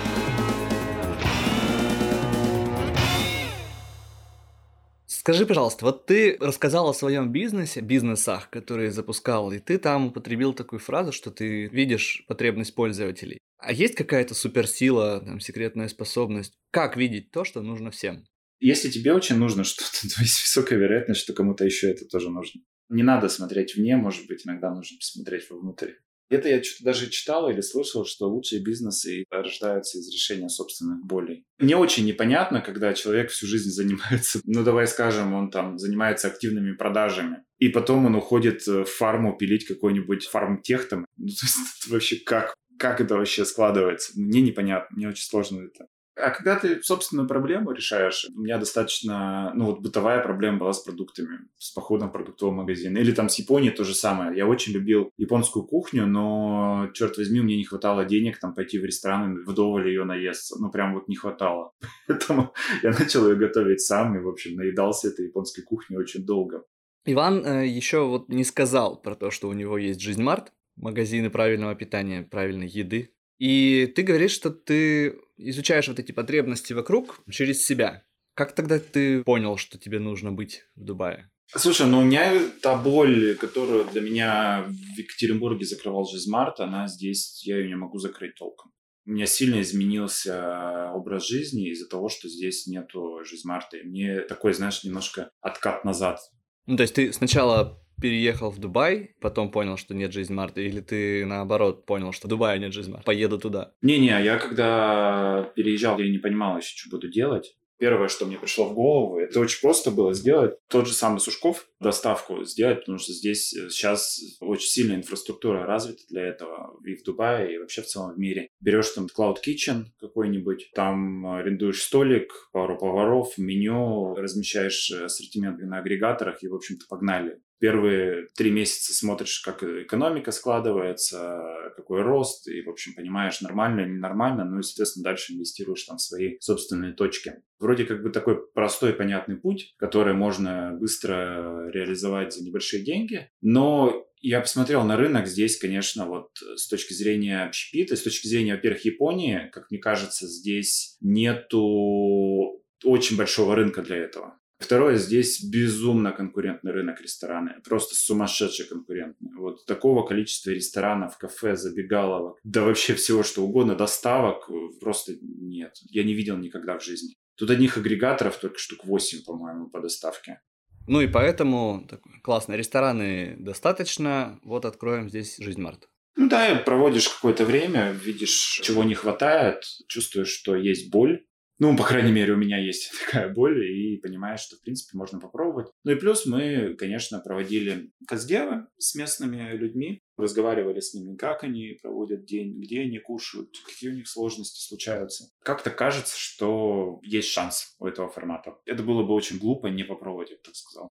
Скажи, 5.07 5.47
пожалуйста, 5.47 5.85
вот 5.85 6.05
ты 6.05 6.37
рассказал 6.41 6.89
о 6.89 6.93
своем 6.93 7.31
бизнесе, 7.31 7.81
бизнесах, 7.81 8.51
которые 8.51 8.91
запускал, 8.91 9.53
и 9.53 9.61
ты 9.61 9.79
там 9.79 10.09
употребил 10.09 10.53
такую 10.53 10.81
фразу, 10.81 11.13
что 11.13 11.31
ты 11.31 11.67
видишь 11.69 12.25
потребность 12.27 12.75
пользователей. 12.75 13.39
А 13.59 13.73
есть 13.73 13.95
какая-то 13.95 14.35
суперсила, 14.35 15.21
там, 15.25 15.39
секретная 15.39 15.89
способность? 15.89 16.53
Как 16.73 16.97
видеть 16.97 17.31
то, 17.31 17.45
что 17.45 17.63
нужно 17.63 17.91
всем? 17.91 18.25
Если 18.59 18.91
тебе 18.91 19.15
очень 19.15 19.37
нужно 19.37 19.63
что-то, 19.63 20.01
то 20.15 20.21
есть 20.21 20.41
высокая 20.43 20.79
вероятность, 20.79 21.21
что 21.21 21.33
кому-то 21.33 21.65
еще 21.65 21.91
это 21.91 22.05
тоже 22.07 22.29
нужно. 22.29 22.61
Не 22.89 23.03
надо 23.03 23.29
смотреть 23.29 23.77
вне, 23.77 23.97
может 23.97 24.27
быть, 24.27 24.45
иногда 24.45 24.75
нужно 24.75 24.99
посмотреть 24.99 25.49
вовнутрь. 25.49 25.93
Где-то 26.31 26.49
я 26.49 26.63
что-то 26.63 26.85
даже 26.85 27.11
читал 27.11 27.51
или 27.51 27.61
слышал, 27.61 28.05
что 28.05 28.29
лучшие 28.29 28.63
бизнесы 28.63 29.25
рождаются 29.31 29.99
из 29.99 30.13
решения 30.13 30.49
собственных 30.49 31.05
болей. 31.05 31.45
Мне 31.59 31.77
очень 31.77 32.07
непонятно, 32.07 32.61
когда 32.61 32.95
человек 32.95 33.31
всю 33.31 33.47
жизнь 33.47 33.71
занимается, 33.71 34.41
ну 34.45 34.65
давай 34.65 34.87
скажем, 34.87 35.35
он 35.35 35.51
там 35.51 35.79
занимается 35.79 36.29
активными 36.29 36.73
продажами, 36.73 37.45
и 37.59 37.69
потом 37.69 38.07
он 38.07 38.15
уходит 38.15 38.67
в 38.67 38.85
фарму 38.85 39.37
пилить 39.37 39.67
какой-нибудь 39.67 40.27
фармтех 40.27 40.89
там. 40.89 41.07
Ну, 41.17 41.29
то 41.29 41.47
есть 41.47 41.89
вообще 41.89 42.17
как? 42.17 42.55
Как 42.79 43.01
это 43.01 43.17
вообще 43.17 43.45
складывается? 43.45 44.13
Мне 44.17 44.43
непонятно, 44.43 44.95
мне 44.97 45.09
очень 45.09 45.25
сложно 45.25 45.63
это 45.63 45.87
а 46.17 46.31
когда 46.31 46.57
ты 46.57 46.83
собственную 46.83 47.27
проблему 47.27 47.73
решаешь, 47.73 48.27
у 48.35 48.41
меня 48.41 48.59
достаточно, 48.59 49.53
ну 49.55 49.67
вот 49.67 49.81
бытовая 49.81 50.23
проблема 50.23 50.59
была 50.59 50.73
с 50.73 50.81
продуктами, 50.81 51.41
с 51.59 51.73
походом 51.73 52.11
в 52.11 52.13
продуктовый 52.13 52.55
магазин. 52.55 52.97
Или 52.97 53.13
там 53.13 53.29
с 53.29 53.39
Японией 53.39 53.75
то 53.75 53.85
же 53.85 53.95
самое. 53.95 54.37
Я 54.37 54.47
очень 54.47 54.73
любил 54.73 55.11
японскую 55.17 55.67
кухню, 55.67 56.07
но, 56.07 56.89
черт 56.95 57.17
возьми, 57.17 57.41
мне 57.41 57.57
не 57.57 57.65
хватало 57.65 58.05
денег 58.05 58.39
там 58.39 58.55
пойти 58.55 58.79
в 58.79 58.85
ресторан 58.85 59.39
и 59.39 59.45
вдоволь 59.45 59.89
ее 59.89 60.05
наесться. 60.05 60.57
Ну 60.61 60.71
прям 60.71 60.95
вот 60.95 61.09
не 61.09 61.17
хватало. 61.17 61.73
Поэтому 62.07 62.55
я 62.83 62.91
начал 62.91 63.29
ее 63.29 63.37
готовить 63.37 63.81
сам 63.81 64.17
и, 64.17 64.21
в 64.21 64.29
общем, 64.29 64.57
наедался 64.57 65.09
этой 65.09 65.27
японской 65.27 65.63
кухней 65.63 65.99
очень 65.99 66.25
долго. 66.25 66.65
Иван 67.07 67.45
э, 67.45 67.67
еще 67.67 68.07
вот 68.07 68.29
не 68.29 68.45
сказал 68.45 69.01
про 69.01 69.15
то, 69.15 69.31
что 69.31 69.49
у 69.49 69.53
него 69.53 69.77
есть 69.79 70.01
Жизнь 70.01 70.23
Март, 70.23 70.53
магазины 70.77 71.29
правильного 71.29 71.75
питания, 71.75 72.23
правильной 72.23 72.69
еды. 72.69 73.14
И 73.39 73.87
ты 73.95 74.03
говоришь, 74.03 74.33
что 74.33 74.51
ты 74.51 75.19
изучаешь 75.37 75.89
вот 75.89 75.99
эти 75.99 76.13
потребности 76.13 76.73
вокруг 76.73 77.21
через 77.31 77.65
себя. 77.65 78.05
Как 78.35 78.55
тогда 78.55 78.79
ты 78.79 79.23
понял, 79.23 79.57
что 79.57 79.79
тебе 79.79 79.99
нужно 79.99 80.33
быть 80.33 80.65
в 80.77 80.85
Дубае? 80.85 81.31
Слушай, 81.55 81.87
ну 81.87 82.01
у 82.01 82.05
меня 82.05 82.33
та 82.63 82.77
боль, 82.77 83.37
которую 83.37 83.85
для 83.85 84.01
меня 84.01 84.65
в 84.67 84.99
Екатеринбурге 84.99 85.65
закрывал 85.67 86.07
Жизмарт, 86.07 86.61
она 86.61 86.89
здесь, 86.89 87.43
я 87.45 87.59
ее 87.59 87.69
не 87.69 87.77
могу 87.77 87.99
закрыть 87.99 88.35
толком. 88.35 88.73
У 89.07 89.11
меня 89.11 89.27
сильно 89.27 89.61
изменился 89.61 90.91
образ 90.95 91.29
жизни 91.29 91.71
из-за 91.71 91.87
того, 91.87 92.09
что 92.09 92.29
здесь 92.29 92.67
нету 92.67 93.21
жизмарта. 93.23 93.77
И 93.77 93.83
мне 93.83 94.21
такой, 94.21 94.55
знаешь, 94.55 94.83
немножко 94.83 95.31
откат 95.43 95.85
назад. 95.85 96.21
Ну, 96.67 96.79
то 96.79 96.83
есть 96.83 96.95
ты 96.95 97.13
сначала 97.13 97.84
переехал 98.01 98.51
в 98.51 98.59
Дубай, 98.59 99.15
потом 99.21 99.51
понял, 99.51 99.77
что 99.77 99.95
нет 99.95 100.13
жизнь 100.13 100.33
Марта, 100.33 100.61
или 100.61 100.81
ты 100.81 101.25
наоборот 101.27 101.87
понял, 101.87 102.13
что 102.13 102.27
в 102.27 102.31
Дубае 102.31 102.59
нет 102.59 102.73
жизнь 102.73 102.91
Марта, 102.91 103.05
поеду 103.05 103.39
туда? 103.39 103.73
Не-не, 103.83 104.23
я 104.23 104.39
когда 104.39 105.53
переезжал, 105.55 105.99
я 105.99 106.11
не 106.11 106.19
понимал 106.19 106.59
еще, 106.59 106.77
что 106.77 106.91
буду 106.91 107.09
делать. 107.11 107.55
Первое, 107.77 108.09
что 108.09 108.25
мне 108.25 108.39
пришло 108.39 108.67
в 108.67 108.75
голову, 108.75 109.19
это 109.19 109.41
очень 109.41 109.61
просто 109.61 109.91
было 109.91 110.15
сделать 110.15 110.55
тот 110.69 110.87
же 110.87 110.93
самый 110.93 111.19
Сушков, 111.19 111.67
доставку 111.81 112.45
сделать, 112.45 112.81
потому 112.81 112.99
что 112.99 113.13
здесь 113.13 113.49
сейчас 113.49 114.21
очень 114.41 114.69
сильная 114.69 114.97
инфраструктура 114.97 115.67
развита 115.67 116.03
для 116.09 116.23
этого 116.23 116.79
и 116.87 116.95
в 116.95 117.03
Дубае, 117.03 117.53
и 117.53 117.59
вообще 117.59 117.83
в 117.83 117.87
целом 117.87 118.15
в 118.15 118.19
мире. 118.19 118.49
Берешь 118.61 118.91
там 118.91 119.07
Cloud 119.07 119.39
Kitchen 119.47 119.87
какой-нибудь, 119.99 120.71
там 120.75 121.27
арендуешь 121.27 121.83
столик, 121.83 122.33
пару 122.53 122.79
поваров, 122.79 123.37
меню, 123.39 124.15
размещаешь 124.15 124.93
ассортимент 124.93 125.59
на 125.61 125.79
агрегаторах 125.79 126.45
и, 126.45 126.49
в 126.49 126.55
общем-то, 126.55 126.87
погнали 126.89 127.41
первые 127.59 128.29
три 128.37 128.51
месяца 128.51 128.93
смотришь, 128.93 129.41
как 129.41 129.63
экономика 129.63 130.31
складывается, 130.31 131.71
какой 131.77 132.03
рост, 132.03 132.49
и, 132.49 132.63
в 132.63 132.71
общем, 132.71 132.95
понимаешь, 132.95 133.41
нормально 133.41 133.81
или 133.81 133.91
ненормально, 133.91 134.45
ну 134.45 134.61
и, 134.61 134.63
соответственно, 134.63 135.05
дальше 135.05 135.33
инвестируешь 135.33 135.85
там 135.85 135.99
свои 135.99 136.37
собственные 136.41 136.93
точки. 136.93 137.37
Вроде 137.59 137.85
как 137.85 138.03
бы 138.03 138.11
такой 138.11 138.47
простой, 138.53 138.93
понятный 138.93 139.37
путь, 139.37 139.75
который 139.79 140.15
можно 140.15 140.77
быстро 140.79 141.71
реализовать 141.71 142.35
за 142.35 142.45
небольшие 142.45 142.85
деньги, 142.85 143.31
но 143.41 144.07
я 144.21 144.41
посмотрел 144.41 144.85
на 144.85 144.97
рынок 144.97 145.27
здесь, 145.27 145.59
конечно, 145.59 146.07
вот 146.07 146.31
с 146.57 146.67
точки 146.67 146.95
зрения 146.95 147.45
общепита, 147.45 147.95
с 147.95 148.03
точки 148.03 148.27
зрения, 148.27 148.55
во-первых, 148.55 148.85
Японии, 148.87 149.51
как 149.53 149.71
мне 149.71 149.79
кажется, 149.79 150.27
здесь 150.27 150.97
нету 151.03 152.63
очень 152.83 153.17
большого 153.17 153.55
рынка 153.55 153.83
для 153.83 153.97
этого. 153.97 154.39
Второе, 154.59 154.97
здесь 154.97 155.43
безумно 155.43 156.13
конкурентный 156.13 156.73
рынок 156.73 157.01
рестораны, 157.01 157.61
просто 157.65 157.95
сумасшедший 157.95 158.67
конкурентный. 158.67 159.35
Вот 159.37 159.67
такого 159.67 160.07
количества 160.07 160.51
ресторанов, 160.51 161.19
кафе, 161.19 161.57
забегаловок, 161.57 162.39
да 162.45 162.63
вообще 162.63 162.95
всего 162.95 163.23
что 163.23 163.45
угодно, 163.45 163.75
доставок 163.75 164.49
просто 164.81 165.15
нет. 165.21 165.75
Я 165.91 166.05
не 166.05 166.15
видел 166.15 166.37
никогда 166.37 166.79
в 166.79 166.85
жизни. 166.85 167.15
Тут 167.37 167.51
одних 167.51 167.77
агрегаторов 167.77 168.37
только 168.39 168.59
штук 168.59 168.85
8, 168.85 169.25
по-моему, 169.25 169.69
по 169.71 169.81
доставке. 169.81 170.41
Ну 170.87 171.01
и 171.01 171.09
поэтому 171.09 171.87
так, 171.91 172.01
классно, 172.23 172.55
рестораны 172.55 173.37
достаточно, 173.39 174.39
вот 174.45 174.65
откроем 174.65 175.09
здесь 175.09 175.37
жизнь 175.39 175.61
Марта. 175.61 175.89
Ну 176.17 176.29
да, 176.29 176.55
проводишь 176.65 177.09
какое-то 177.09 177.45
время, 177.45 177.91
видишь, 177.91 178.61
чего 178.63 178.85
не 178.85 178.95
хватает, 178.95 179.65
чувствуешь, 179.89 180.29
что 180.29 180.55
есть 180.55 180.91
боль, 180.91 181.25
ну, 181.59 181.77
по 181.77 181.85
крайней 181.85 182.13
мере, 182.13 182.33
у 182.33 182.37
меня 182.37 182.59
есть 182.59 182.91
такая 183.07 183.33
боль, 183.33 183.65
и 183.65 183.97
понимаешь, 183.99 184.41
что, 184.41 184.57
в 184.57 184.63
принципе, 184.63 184.97
можно 184.99 185.21
попробовать. 185.21 185.69
Ну 185.85 185.93
и 185.93 185.97
плюс 185.97 186.27
мы, 186.27 186.75
конечно, 186.75 187.21
проводили 187.21 187.91
каздевы 188.07 188.67
с 188.79 188.95
местными 188.95 189.53
людьми, 189.57 190.03
разговаривали 190.17 190.81
с 190.81 190.95
ними, 190.95 191.17
как 191.17 191.45
они 191.45 191.79
проводят 191.81 192.25
день, 192.25 192.61
где 192.61 192.83
они 192.83 192.99
кушают, 192.99 193.51
какие 193.65 193.91
у 193.91 193.95
них 193.95 194.09
сложности 194.09 194.67
случаются. 194.67 195.27
Как-то 195.43 195.71
кажется, 195.71 196.15
что 196.19 197.01
есть 197.03 197.29
шанс 197.29 197.75
у 197.79 197.87
этого 197.87 198.09
формата. 198.09 198.57
Это 198.67 198.83
было 198.83 199.05
бы 199.05 199.15
очень 199.15 199.39
глупо 199.39 199.69
не 199.69 199.85
попробовать, 199.85 200.31
я 200.31 200.37
бы 200.37 200.43
так 200.43 200.55
сказал. 200.55 200.89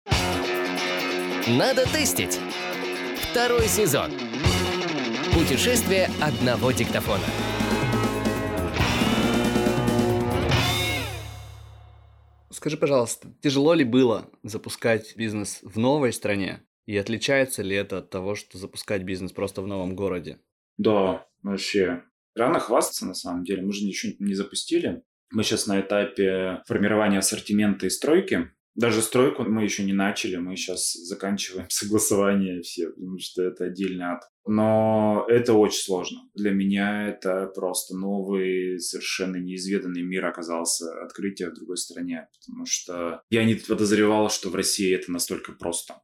Надо 1.49 1.85
тестить. 1.93 2.39
Второй 3.31 3.69
сезон. 3.69 4.13
Путешествие 5.33 6.11
одного 6.21 6.73
диктофона. 6.73 7.25
Скажи, 12.59 12.77
пожалуйста, 12.77 13.33
тяжело 13.41 13.73
ли 13.73 13.85
было 13.85 14.33
запускать 14.43 15.15
бизнес 15.17 15.61
в 15.63 15.79
новой 15.79 16.13
стране? 16.13 16.67
И 16.87 16.97
отличается 16.97 17.63
ли 17.63 17.77
это 17.77 17.99
от 17.99 18.11
того, 18.11 18.35
что 18.35 18.59
запускать 18.59 19.05
бизнес 19.05 19.31
просто 19.31 19.63
в 19.63 19.69
новом 19.69 19.95
городе? 19.95 20.41
Да, 20.77 21.25
вообще. 21.45 22.03
Рано 22.35 22.59
хвастаться, 22.59 23.07
на 23.07 23.15
самом 23.15 23.45
деле. 23.45 23.63
Мы 23.63 23.73
же 23.73 23.85
ничего 23.85 24.15
не 24.19 24.35
запустили. 24.35 25.05
Мы 25.31 25.45
сейчас 25.45 25.69
на 25.69 25.81
этапе 25.81 26.65
формирования 26.67 27.21
ассортимента 27.21 27.87
и 27.87 27.91
стройки. 27.91 28.51
Даже 28.79 29.03
стройку 29.03 29.43
мы 29.43 29.65
еще 29.65 29.83
не 29.83 29.93
начали, 29.93 30.37
мы 30.37 30.55
сейчас 30.55 30.93
заканчиваем 30.93 31.67
согласование 31.69 32.63
все, 32.63 32.91
потому 32.91 33.19
что 33.19 33.43
это 33.43 33.65
отдельный 33.65 34.05
ад. 34.05 34.23
Но 34.47 35.27
это 35.29 35.55
очень 35.55 35.81
сложно. 35.81 36.21
Для 36.35 36.53
меня 36.53 37.09
это 37.09 37.51
просто 37.53 37.97
новый, 37.97 38.79
совершенно 38.79 39.35
неизведанный 39.35 40.03
мир 40.03 40.27
оказался, 40.27 41.03
открытие 41.03 41.51
в 41.51 41.55
другой 41.55 41.77
стране. 41.77 42.29
Потому 42.39 42.67
что 42.67 43.21
я 43.31 43.45
не 43.45 43.57
подозревал, 43.57 44.31
что 44.31 44.49
в 44.49 44.55
России 44.55 44.95
это 44.95 45.11
настолько 45.11 45.53
просто 45.53 46.01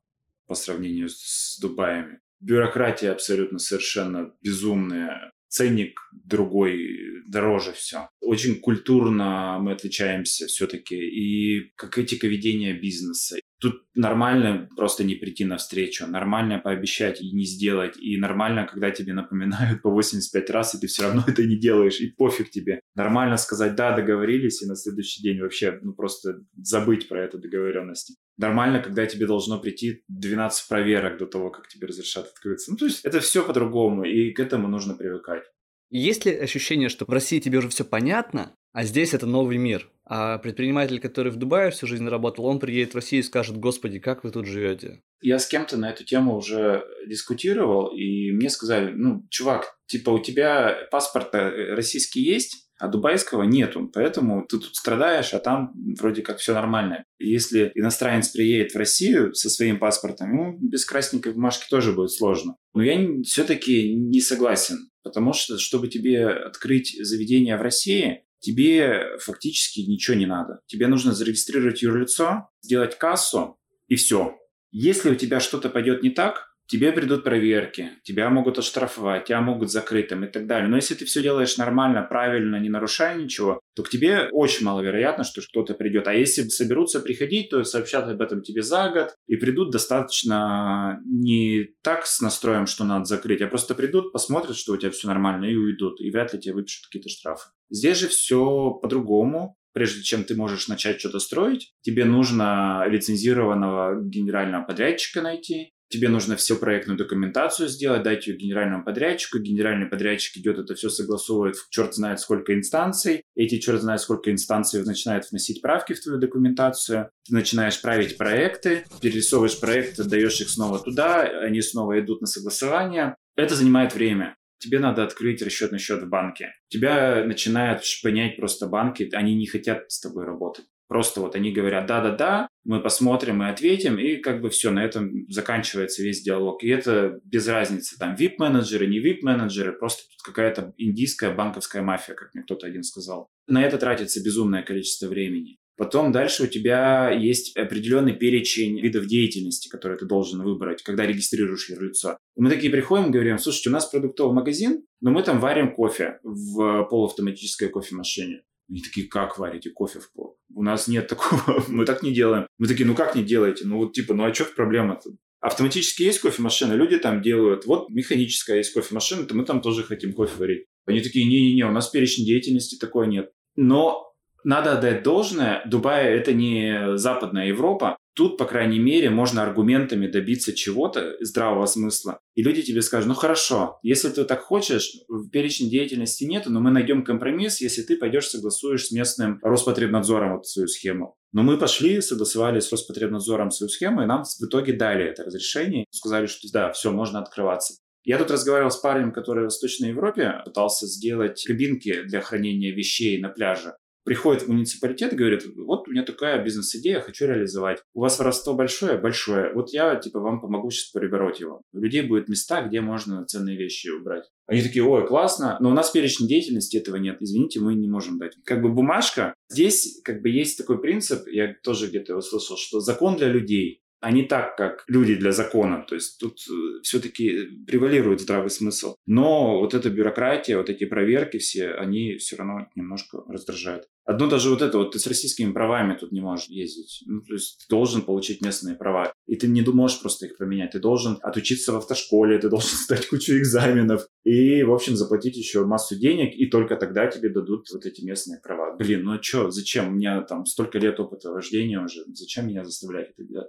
по 0.49 0.57
сравнению 0.57 1.11
с 1.11 1.57
Дубаями. 1.61 2.19
Бюрократия 2.41 3.13
абсолютно 3.13 3.61
совершенно 3.61 4.35
безумная 4.43 5.31
ценник 5.55 6.01
другой, 6.13 7.23
дороже 7.29 7.73
все. 7.73 8.09
Очень 8.21 8.57
культурно 8.61 9.59
мы 9.61 9.73
отличаемся 9.73 10.47
все-таки. 10.47 10.97
И 10.97 11.73
как 11.77 11.97
этика 11.97 12.27
ведения 12.27 12.73
бизнеса. 12.75 13.39
Тут 13.65 13.83
нормально 13.95 14.69
просто 14.77 15.05
не 15.05 15.15
прийти 15.15 15.47
на 15.47 15.57
встречу, 15.57 16.07
нормально 16.07 16.59
пообещать 16.59 17.23
и 17.23 17.33
не 17.33 17.47
сделать, 17.47 17.97
и 17.99 18.19
нормально, 18.19 18.69
когда 18.71 18.91
тебе 18.91 19.15
напоминают 19.15 19.81
по 19.81 19.89
85 19.89 20.51
раз, 20.51 20.75
и 20.75 20.81
ты 20.81 20.87
все 20.87 21.05
равно 21.05 21.25
это 21.27 21.43
не 21.45 21.57
делаешь, 21.57 21.99
и 21.99 22.09
пофиг 22.09 22.51
тебе. 22.51 22.81
Нормально 22.95 23.39
сказать 23.39 23.75
«да, 23.75 23.97
договорились», 23.97 24.63
и 24.63 24.67
на 24.67 24.77
следующий 24.77 25.23
день 25.23 25.41
вообще 25.41 25.79
ну, 25.81 25.95
просто 25.95 26.43
забыть 26.61 27.09
про 27.09 27.25
эту 27.25 27.39
договоренность. 27.39 28.19
Нормально, 28.37 28.81
когда 28.81 29.07
тебе 29.07 29.27
должно 29.27 29.59
прийти 29.59 30.03
12 30.09 30.69
проверок 30.69 31.17
до 31.17 31.25
того, 31.25 31.49
как 31.49 31.67
тебе 31.69 31.87
разрешат 31.87 32.27
открыться. 32.27 32.71
Ну, 32.71 32.77
то 32.77 32.85
есть 32.85 33.03
это 33.03 33.21
все 33.21 33.47
по-другому, 33.47 34.05
и 34.05 34.33
к 34.33 34.41
этому 34.41 34.69
нужно 34.69 34.95
привыкать. 34.95 35.45
Есть 35.89 36.27
ли 36.27 36.37
ощущение, 36.37 36.91
что 36.91 37.07
в 37.07 37.09
России 37.09 37.41
тебе 37.41 37.61
уже 37.61 37.71
все 37.71 37.87
понятно, 37.87 38.55
а 38.75 38.85
здесь 38.85 39.15
это 39.15 39.25
новый 39.25 39.57
мир? 39.57 39.89
А 40.07 40.39
предприниматель, 40.39 41.01
который 41.01 41.33
в 41.33 41.37
Дубае 41.37 41.71
всю 41.71 41.87
жизнь 41.87 42.07
работал, 42.07 42.45
он 42.45 42.59
приедет 42.61 42.93
в 42.93 42.97
Россию 42.97 43.23
и 43.23 43.27
скажет, 43.27 43.57
господи, 43.57 43.99
как 43.99 44.23
вы 44.23 44.31
тут 44.31 44.47
живете? 44.47 45.03
Я 45.23 45.39
с 45.39 45.47
кем-то 45.47 45.79
на 45.79 45.91
эту 45.91 46.05
тему 46.05 46.37
уже 46.37 46.85
дискутировал, 47.07 47.89
и 47.97 48.31
мне 48.33 48.51
сказали, 48.51 48.93
ну, 48.93 49.27
чувак, 49.31 49.79
типа 49.87 50.11
у 50.11 50.19
тебя 50.19 50.77
паспорт 50.91 51.31
российский 51.33 52.21
есть, 52.21 52.69
а 52.79 52.89
дубайского 52.89 53.45
нету, 53.45 53.89
поэтому 53.95 54.45
ты 54.47 54.59
тут 54.59 54.77
страдаешь, 54.77 55.33
а 55.33 55.39
там 55.39 55.73
вроде 55.99 56.23
как 56.23 56.39
все 56.39 56.53
нормально. 56.53 57.05
Если 57.19 57.71
иностранец 57.75 58.29
приедет 58.29 58.73
в 58.73 58.77
Россию 58.77 59.33
со 59.33 59.49
своим 59.49 59.79
паспортом, 59.79 60.31
ему 60.31 60.59
без 60.61 60.85
красненькой 60.85 61.33
бумажки 61.33 61.67
тоже 61.71 61.93
будет 61.93 62.11
сложно. 62.11 62.57
Но 62.75 62.83
я 62.83 62.99
все-таки 63.23 63.95
не 63.95 64.21
согласен, 64.21 64.91
потому 65.03 65.33
что, 65.33 65.57
чтобы 65.57 65.89
тебе 65.89 66.29
открыть 66.29 66.97
заведение 67.01 67.57
в 67.57 67.63
России, 67.63 68.25
тебе 68.45 69.19
фактически 69.21 69.81
ничего 69.81 70.17
не 70.17 70.27
надо. 70.27 70.61
Тебе 70.67 70.87
нужно 70.87 71.13
зарегистрировать 71.13 71.83
юрлицо, 71.83 72.49
сделать 72.63 72.99
кассу 72.99 73.59
и 73.89 73.97
все. 73.97 74.37
Если 74.71 75.11
у 75.11 75.15
тебя 75.15 75.41
что-то 75.41 75.71
пойдет 75.71 76.03
не 76.03 76.11
так, 76.11 76.54
тебе 76.67 76.93
придут 76.93 77.25
проверки, 77.25 77.91
тебя 78.03 78.31
могут 78.31 78.59
оштрафовать, 78.59 79.27
тебя 79.27 79.41
могут 79.41 79.71
закрыть 79.71 80.09
там 80.09 80.25
и 80.25 80.29
так 80.29 80.47
далее. 80.47 80.69
Но 80.69 80.77
если 80.77 80.95
ты 80.95 81.05
все 81.05 81.23
делаешь 81.23 81.57
нормально, 81.57 82.03
правильно, 82.03 82.57
не 82.57 82.69
нарушая 82.69 83.17
ничего, 83.17 83.61
то 83.75 83.83
к 83.83 83.91
тебе 83.91 84.29
очень 84.33 84.65
маловероятно, 84.65 85.25
что 85.25 85.43
кто-то 85.43 85.75
придет. 85.75 86.07
А 86.07 86.15
если 86.15 86.43
соберутся 86.49 87.01
приходить, 87.01 87.51
то 87.51 87.63
сообщат 87.65 88.09
об 88.09 88.21
этом 88.21 88.43
тебе 88.43 88.63
за 88.63 88.91
год 88.91 89.15
и 89.27 89.37
придут 89.37 89.71
достаточно 89.71 91.01
не 91.05 91.75
так 91.83 92.07
с 92.07 92.21
настроем, 92.21 92.67
что 92.67 92.85
надо 92.85 93.05
закрыть, 93.05 93.43
а 93.43 93.47
просто 93.47 93.75
придут, 93.75 94.13
посмотрят, 94.13 94.57
что 94.57 94.73
у 94.73 94.77
тебя 94.77 94.91
все 94.91 95.09
нормально 95.09 95.47
и 95.47 95.57
уйдут. 95.57 96.01
И 96.01 96.11
вряд 96.11 96.33
ли 96.33 96.41
тебе 96.41 96.55
выпишут 96.55 96.87
какие-то 96.87 97.09
штрафы. 97.09 97.51
Здесь 97.71 97.99
же 97.99 98.09
все 98.09 98.71
по-другому 98.83 99.57
прежде 99.75 100.03
чем 100.03 100.25
ты 100.25 100.37
можешь 100.37 100.69
начать 100.69 101.01
что-то 101.01 101.19
строить, 101.19 101.75
тебе 101.83 102.05
нужно 102.05 102.87
лицензированного 102.87 104.01
генерального 104.03 104.63
подрядчика 104.63 105.21
найти, 105.21 105.73
тебе 105.95 106.09
нужно 106.09 106.35
всю 106.35 106.57
проектную 106.57 106.99
документацию 106.99 107.69
сделать, 107.69 108.03
дать 108.03 108.27
ее 108.27 108.37
генеральному 108.37 108.83
подрядчику, 108.83 109.39
генеральный 109.39 109.87
подрядчик 109.87 110.37
идет 110.39 110.59
это 110.59 110.75
все 110.75 110.89
согласовывает 110.89 111.55
черт 111.71 111.95
знает 111.95 112.19
сколько 112.19 112.53
инстанций, 112.53 113.23
эти 113.37 113.59
черт 113.59 113.81
знает 113.81 114.01
сколько 114.01 114.33
инстанций 114.33 114.85
начинают 114.85 115.31
вносить 115.31 115.63
правки 115.63 115.93
в 115.93 116.03
твою 116.03 116.19
документацию, 116.19 117.11
ты 117.25 117.33
начинаешь 117.33 117.81
править 117.81 118.17
проекты, 118.17 118.85
перерисовываешь 119.01 119.61
проекты, 119.61 120.03
даешь 120.03 120.41
их 120.41 120.51
снова 120.51 120.81
туда, 120.81 121.23
они 121.23 121.63
снова 121.63 122.01
идут 122.01 122.23
на 122.23 122.27
согласование. 122.27 123.15
Это 123.37 123.55
занимает 123.55 123.95
время 123.95 124.37
тебе 124.59 124.79
надо 124.79 125.05
открыть 125.05 125.43
расчетный 125.43 125.79
счет 125.79 126.03
в 126.03 126.09
банке. 126.09 126.55
Тебя 126.69 127.23
начинают 127.25 127.85
шпынять 127.85 128.37
просто 128.37 128.67
банки, 128.67 129.11
они 129.13 129.35
не 129.35 129.47
хотят 129.47 129.93
с 129.93 130.01
тобой 130.01 130.25
работать. 130.25 130.65
Просто 130.89 131.21
вот 131.21 131.35
они 131.35 131.51
говорят 131.51 131.87
«да-да-да», 131.87 132.49
мы 132.65 132.81
посмотрим 132.81 133.43
и 133.43 133.47
ответим, 133.47 133.99
и 133.99 134.17
как 134.17 134.41
бы 134.41 134.51
все, 134.51 134.71
на 134.71 134.85
этом 134.85 135.27
заканчивается 135.29 136.03
весь 136.03 136.23
диалог. 136.23 136.63
И 136.63 136.69
это 136.69 137.21
без 137.25 137.47
разницы, 137.49 137.99
там, 137.99 138.15
VIP-менеджеры, 138.15 138.87
не 138.87 139.01
VIP-менеджеры, 139.01 139.73
просто 139.73 140.03
тут 140.03 140.23
какая-то 140.25 140.73
индийская 140.77 141.35
банковская 141.35 141.83
мафия, 141.83 142.15
как 142.15 142.35
мне 142.35 142.43
кто-то 142.45 142.67
один 142.67 142.83
сказал. 142.83 143.29
На 143.47 143.65
это 143.65 143.79
тратится 143.79 144.23
безумное 144.23 144.63
количество 144.63 145.09
времени. 145.09 145.59
Потом 145.77 146.13
дальше 146.13 146.45
у 146.45 146.47
тебя 146.47 147.11
есть 147.11 147.57
определенный 147.57 148.13
перечень 148.15 148.81
видов 148.81 149.07
деятельности, 149.07 149.69
которые 149.69 149.99
ты 149.99 150.07
должен 150.07 150.43
выбрать, 150.43 150.83
когда 150.83 151.05
регистрируешь 151.05 151.69
юрлицо. 151.69 152.17
И 152.37 152.41
мы 152.41 152.49
такие 152.49 152.71
приходим 152.71 153.09
и 153.09 153.11
говорим, 153.11 153.39
слушайте, 153.39 153.71
у 153.71 153.73
нас 153.73 153.87
продуктовый 153.87 154.37
магазин, 154.37 154.85
но 155.01 155.11
мы 155.11 155.23
там 155.25 155.41
варим 155.41 155.75
кофе 155.75 156.21
в 156.23 156.85
полуавтоматической 156.85 157.69
кофемашине. 157.71 158.43
Они 158.69 158.81
такие, 158.81 159.09
как 159.09 159.39
варите 159.39 159.71
кофе 159.71 160.01
в 160.01 160.13
пол? 160.13 160.39
У 160.55 160.63
нас 160.63 160.89
нет 160.89 161.09
такого, 161.09 161.65
мы 161.69 161.85
так 161.85 162.03
не 162.03 162.13
делаем. 162.13 162.47
Мы 162.59 162.67
такие, 162.67 162.87
ну 162.87 162.95
как 162.95 163.15
не 163.15 163.23
делаете? 163.23 163.65
Ну 163.67 163.79
вот 163.79 163.93
типа, 163.93 164.15
ну 164.15 164.25
а 164.25 164.33
что 164.33 164.45
проблема-то? 164.45 165.11
Автоматически 165.41 166.05
есть 166.05 166.21
кофемашина, 166.21 166.73
люди 166.73 166.99
там 166.99 167.21
делают. 167.21 167.67
Вот 167.67 167.91
механическая 167.91 168.59
есть 168.59 168.73
кофемашина, 168.73 169.27
то 169.27 169.35
мы 169.37 169.45
там 169.45 169.61
тоже 169.61 169.83
хотим 169.83 170.15
кофе 170.15 170.33
варить. 170.39 170.67
Они 170.87 171.03
такие, 171.03 171.27
не-не-не, 171.27 171.67
у 171.67 171.71
нас 171.71 171.89
перечень 171.89 172.25
деятельности 172.25 172.79
такой 172.79 173.09
нет. 173.09 173.31
Но 173.55 174.11
надо 174.43 174.73
отдать 174.73 175.03
должное, 175.03 175.63
Дубай 175.67 176.07
это 176.07 176.33
не 176.33 176.97
Западная 176.97 177.49
Европа. 177.49 177.99
Тут, 178.15 178.39
по 178.39 178.45
крайней 178.45 178.79
мере, 178.79 179.11
можно 179.11 179.43
аргументами 179.43 180.07
добиться 180.07 180.53
чего-то 180.53 181.17
здравого 181.21 181.67
смысла. 181.67 182.21
И 182.37 182.45
люди 182.45 182.63
тебе 182.63 182.81
скажут, 182.81 183.09
ну 183.09 183.15
хорошо, 183.15 183.81
если 183.83 184.09
ты 184.09 184.25
так 184.25 184.41
хочешь, 184.41 184.93
в 185.09 185.29
перечне 185.31 185.69
деятельности 185.69 186.23
нету, 186.23 186.51
но 186.53 186.61
мы 186.61 186.71
найдем 186.71 187.05
компромисс, 187.05 187.61
если 187.61 187.83
ты 187.83 187.97
пойдешь 187.97 188.29
согласуешь 188.29 188.87
с 188.87 188.93
местным 188.93 189.41
Роспотребнадзором 189.43 190.37
вот 190.37 190.47
свою 190.47 190.69
схему. 190.69 191.17
Но 191.33 191.43
мы 191.43 191.59
пошли, 191.59 192.01
согласовали 192.01 192.61
с 192.61 192.71
Роспотребнадзором 192.71 193.51
свою 193.51 193.69
схему, 193.69 194.03
и 194.03 194.07
нам 194.07 194.23
в 194.23 194.45
итоге 194.45 194.75
дали 194.75 195.05
это 195.07 195.25
разрешение. 195.25 195.85
Сказали, 195.91 196.27
что 196.27 196.47
да, 196.53 196.71
все, 196.71 196.93
можно 196.93 197.19
открываться. 197.19 197.75
Я 198.05 198.19
тут 198.19 198.31
разговаривал 198.31 198.71
с 198.71 198.77
парнем, 198.77 199.13
который 199.13 199.41
в 199.41 199.45
Восточной 199.45 199.89
Европе 199.89 200.43
пытался 200.45 200.87
сделать 200.87 201.43
кабинки 201.45 202.03
для 202.03 202.21
хранения 202.21 202.73
вещей 202.73 203.21
на 203.21 203.31
пляже 203.31 203.75
приходит 204.05 204.43
в 204.43 204.49
муниципалитет 204.49 205.13
и 205.13 205.17
говорит, 205.17 205.45
вот 205.57 205.89
у 205.89 205.91
меня 205.91 206.05
такая 206.05 206.43
бизнес-идея, 206.43 207.01
хочу 207.01 207.27
реализовать. 207.27 207.83
У 207.95 208.01
вас 208.01 208.19
воровство 208.19 208.55
большое? 208.55 208.99
Большое. 208.99 209.53
Вот 209.55 209.71
я, 209.71 209.97
типа, 209.97 210.21
вам 210.21 210.41
помогу 210.41 210.71
сейчас 210.71 210.91
перебороть 210.91 211.41
его. 211.41 211.63
У 211.73 211.79
людей 211.79 212.03
будут 212.03 212.29
места, 212.29 212.63
где 212.63 212.81
можно 212.81 213.25
ценные 213.25 213.57
вещи 213.57 213.89
убрать. 213.89 214.25
Они 214.47 214.63
такие, 214.63 214.85
ой, 214.85 215.07
классно, 215.07 215.57
но 215.61 215.71
у 215.71 215.73
нас 215.73 215.91
перечень 215.91 216.29
деятельности 216.29 216.77
этого 216.77 216.97
нет. 216.97 217.17
Извините, 217.21 217.61
мы 217.61 217.75
не 217.75 217.89
можем 217.89 218.19
дать. 218.19 218.37
Как 218.45 218.61
бы 218.61 218.69
бумажка. 218.69 219.35
Здесь 219.49 220.01
как 220.05 220.21
бы 220.21 220.29
есть 220.29 220.59
такой 220.59 220.81
принцип, 220.81 221.27
я 221.29 221.55
тоже 221.63 221.89
где-то 221.89 222.17
услышал, 222.17 222.57
что 222.57 222.81
закон 222.81 223.17
для 223.17 223.29
людей 223.29 223.81
а 224.05 224.11
не 224.11 224.23
так, 224.23 224.55
как 224.57 224.85
люди 224.87 225.15
для 225.15 225.33
закона. 225.33 225.83
То 225.89 225.95
есть 225.95 226.19
тут 226.21 226.39
э, 226.51 226.83
все-таки 226.83 227.47
превалирует 227.67 228.21
здравый 228.21 228.51
смысл. 228.51 228.97
Но 229.07 229.61
вот 229.61 229.73
эта 229.73 229.89
бюрократия, 229.89 230.59
вот 230.59 230.69
эти 230.69 230.85
проверки 230.85 231.39
все, 231.39 231.71
они 231.71 232.19
все 232.19 232.37
равно 232.37 232.69
немножко 232.75 233.25
раздражают. 233.27 233.87
Одно 234.05 234.29
даже 234.29 234.51
вот 234.51 234.61
это, 234.61 234.77
вот 234.77 234.93
ты 234.93 234.99
с 234.99 235.07
российскими 235.07 235.53
правами 235.53 235.97
тут 235.99 236.13
не 236.13 236.21
можешь 236.21 236.49
ездить. 236.49 237.03
Ну, 237.07 237.23
то 237.23 237.33
есть 237.33 237.61
ты 237.61 237.75
должен 237.75 238.03
получить 238.03 238.43
местные 238.43 238.77
права. 238.77 239.15
И 239.27 239.37
ты 239.37 239.47
не 239.47 239.63
можешь 239.63 240.03
просто 240.03 240.27
их 240.27 240.37
променять. 240.37 240.73
Ты 240.73 240.81
должен 240.81 241.17
отучиться 241.23 241.73
в 241.73 241.77
автошколе, 241.77 242.39
ты 242.39 242.51
должен 242.51 242.77
сдать 242.85 243.09
кучу 243.09 243.39
экзаменов. 243.39 244.07
И, 244.23 244.63
в 244.65 244.75
общем, 244.75 244.97
заплатить 244.97 245.39
еще 245.39 245.65
массу 245.65 245.99
денег, 245.99 246.35
и 246.35 246.45
только 246.45 246.77
тогда 246.77 247.07
тебе 247.07 247.31
дадут 247.31 247.69
вот 247.73 247.87
эти 247.87 248.05
местные 248.05 248.39
права. 248.43 248.77
Блин, 248.77 249.05
ну 249.05 249.13
а 249.13 249.23
что, 249.23 249.51
зачем? 249.51 249.89
У 249.89 249.93
меня 249.93 250.21
там 250.21 250.45
столько 250.45 250.79
лет 250.79 251.01
опыта 251.01 251.31
вождения 251.31 251.83
уже. 251.83 252.05
Зачем 252.13 252.49
меня 252.49 252.65
заставлять 252.65 253.09
это 253.17 253.25
делать? 253.25 253.49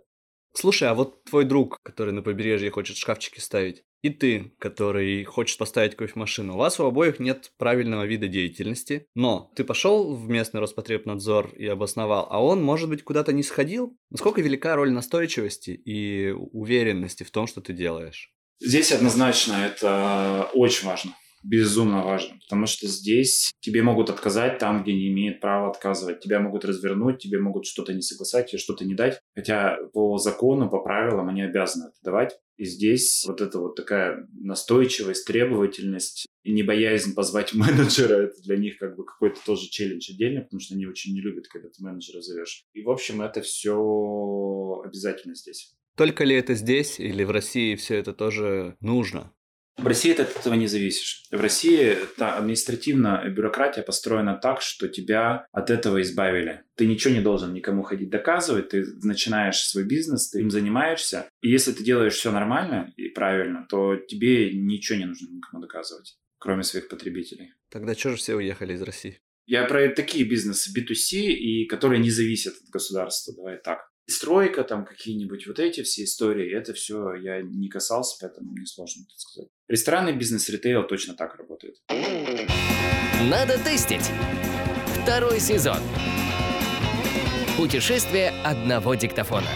Слушай, 0.57 0.87
а 0.89 0.93
вот 0.93 1.23
твой 1.25 1.43
друг, 1.43 1.77
который 1.83 2.13
на 2.13 2.21
побережье 2.21 2.71
хочет 2.71 2.95
шкафчики 2.95 3.39
ставить, 3.39 3.83
и 4.01 4.09
ты, 4.09 4.53
который 4.59 5.23
хочет 5.25 5.57
поставить 5.57 5.95
кофемашину, 5.95 6.53
у 6.53 6.57
вас 6.57 6.79
у 6.79 6.85
обоих 6.85 7.19
нет 7.19 7.51
правильного 7.57 8.05
вида 8.05 8.27
деятельности, 8.27 9.07
но 9.15 9.51
ты 9.55 9.63
пошел 9.63 10.15
в 10.15 10.29
местный 10.29 10.61
Роспотребнадзор 10.61 11.55
и 11.55 11.65
обосновал, 11.65 12.27
а 12.29 12.41
он, 12.41 12.63
может 12.63 12.89
быть, 12.89 13.03
куда-то 13.03 13.33
не 13.33 13.43
сходил? 13.43 13.97
Насколько 14.09 14.41
велика 14.41 14.75
роль 14.75 14.91
настойчивости 14.91 15.71
и 15.71 16.31
уверенности 16.31 17.23
в 17.23 17.31
том, 17.31 17.47
что 17.47 17.61
ты 17.61 17.73
делаешь? 17.73 18.31
Здесь 18.61 18.93
однозначно 18.93 19.53
это 19.53 20.49
очень 20.53 20.87
важно 20.87 21.15
безумно 21.45 22.03
важно, 22.03 22.39
потому 22.47 22.65
что 22.65 22.87
здесь 22.87 23.51
тебе 23.59 23.83
могут 23.83 24.09
отказать 24.09 24.57
там, 24.57 24.83
где 24.83 24.93
не 24.93 25.09
имеют 25.09 25.39
права 25.39 25.69
отказывать. 25.69 26.19
Тебя 26.19 26.39
могут 26.39 26.65
развернуть, 26.65 27.19
тебе 27.19 27.39
могут 27.39 27.65
что-то 27.65 27.93
не 27.93 28.01
согласать, 28.01 28.49
тебе 28.49 28.59
что-то 28.59 28.85
не 28.85 28.95
дать. 28.95 29.19
Хотя 29.35 29.77
по 29.93 30.17
закону, 30.17 30.69
по 30.69 30.79
правилам 30.79 31.29
они 31.29 31.43
обязаны 31.43 31.85
это 31.85 31.97
давать. 32.03 32.37
И 32.57 32.65
здесь 32.65 33.23
вот 33.27 33.41
эта 33.41 33.59
вот 33.59 33.75
такая 33.75 34.27
настойчивость, 34.33 35.27
требовательность 35.27 36.25
и 36.43 36.53
не 36.53 36.63
боязнь 36.63 37.13
позвать 37.13 37.53
менеджера, 37.53 38.23
это 38.23 38.41
для 38.41 38.57
них 38.57 38.77
как 38.77 38.95
бы 38.95 39.05
какой-то 39.05 39.39
тоже 39.45 39.69
челлендж 39.69 40.09
отдельно, 40.11 40.41
потому 40.41 40.59
что 40.59 40.73
они 40.73 40.87
очень 40.87 41.13
не 41.13 41.21
любят, 41.21 41.47
когда 41.47 41.69
ты 41.69 41.83
менеджера 41.83 42.21
зовешь. 42.21 42.65
И, 42.73 42.81
в 42.81 42.89
общем, 42.89 43.21
это 43.21 43.41
все 43.41 44.81
обязательно 44.83 45.35
здесь. 45.35 45.75
Только 45.95 46.25
ли 46.25 46.35
это 46.35 46.55
здесь 46.55 46.99
или 46.99 47.23
в 47.23 47.31
России 47.31 47.75
все 47.75 47.95
это 47.95 48.13
тоже 48.13 48.75
нужно? 48.81 49.31
В 49.77 49.87
России 49.87 50.13
ты 50.13 50.23
от 50.23 50.35
этого 50.35 50.53
не 50.53 50.67
зависишь. 50.67 51.23
В 51.31 51.39
России 51.39 51.97
та 52.17 52.37
административная 52.37 53.29
бюрократия 53.29 53.81
построена 53.81 54.35
так, 54.35 54.61
что 54.61 54.87
тебя 54.87 55.45
от 55.51 55.69
этого 55.69 56.01
избавили. 56.01 56.63
Ты 56.75 56.87
ничего 56.87 57.13
не 57.13 57.21
должен 57.21 57.53
никому 57.53 57.83
ходить 57.83 58.09
доказывать, 58.09 58.69
ты 58.69 58.85
начинаешь 59.03 59.57
свой 59.57 59.83
бизнес, 59.83 60.29
ты 60.29 60.39
им 60.39 60.49
занимаешься. 60.49 61.29
И 61.41 61.49
если 61.49 61.73
ты 61.73 61.83
делаешь 61.83 62.15
все 62.15 62.31
нормально 62.31 62.93
и 62.95 63.09
правильно, 63.09 63.67
то 63.69 63.97
тебе 63.97 64.53
ничего 64.53 64.97
не 64.97 65.05
нужно 65.05 65.29
никому 65.29 65.61
доказывать, 65.61 66.17
кроме 66.37 66.63
своих 66.63 66.87
потребителей. 66.87 67.53
Тогда 67.69 67.95
что 67.95 68.11
же 68.11 68.17
все 68.17 68.35
уехали 68.35 68.73
из 68.73 68.81
России? 68.81 69.19
Я 69.45 69.65
про 69.65 69.89
такие 69.89 70.25
бизнесы 70.25 70.71
B2C, 70.71 71.17
и 71.17 71.65
которые 71.67 71.99
не 71.99 72.09
зависят 72.09 72.55
от 72.55 72.69
государства, 72.69 73.35
давай 73.35 73.57
так 73.57 73.79
стройка, 74.07 74.63
там 74.63 74.85
какие-нибудь 74.85 75.47
вот 75.47 75.59
эти 75.59 75.83
все 75.83 76.03
истории, 76.03 76.55
это 76.55 76.73
все 76.73 77.13
я 77.15 77.41
не 77.41 77.69
касался, 77.69 78.17
поэтому 78.21 78.51
мне 78.51 78.65
сложно 78.65 79.01
это 79.01 79.17
сказать. 79.19 79.49
Ресторанный 79.67 80.13
бизнес, 80.13 80.49
ритейл 80.49 80.85
точно 80.85 81.15
так 81.15 81.35
работает. 81.35 81.77
Надо 83.29 83.57
тестить. 83.63 84.11
Второй 85.01 85.39
сезон. 85.39 85.79
Путешествие 87.57 88.29
одного 88.43 88.95
диктофона. 88.95 89.47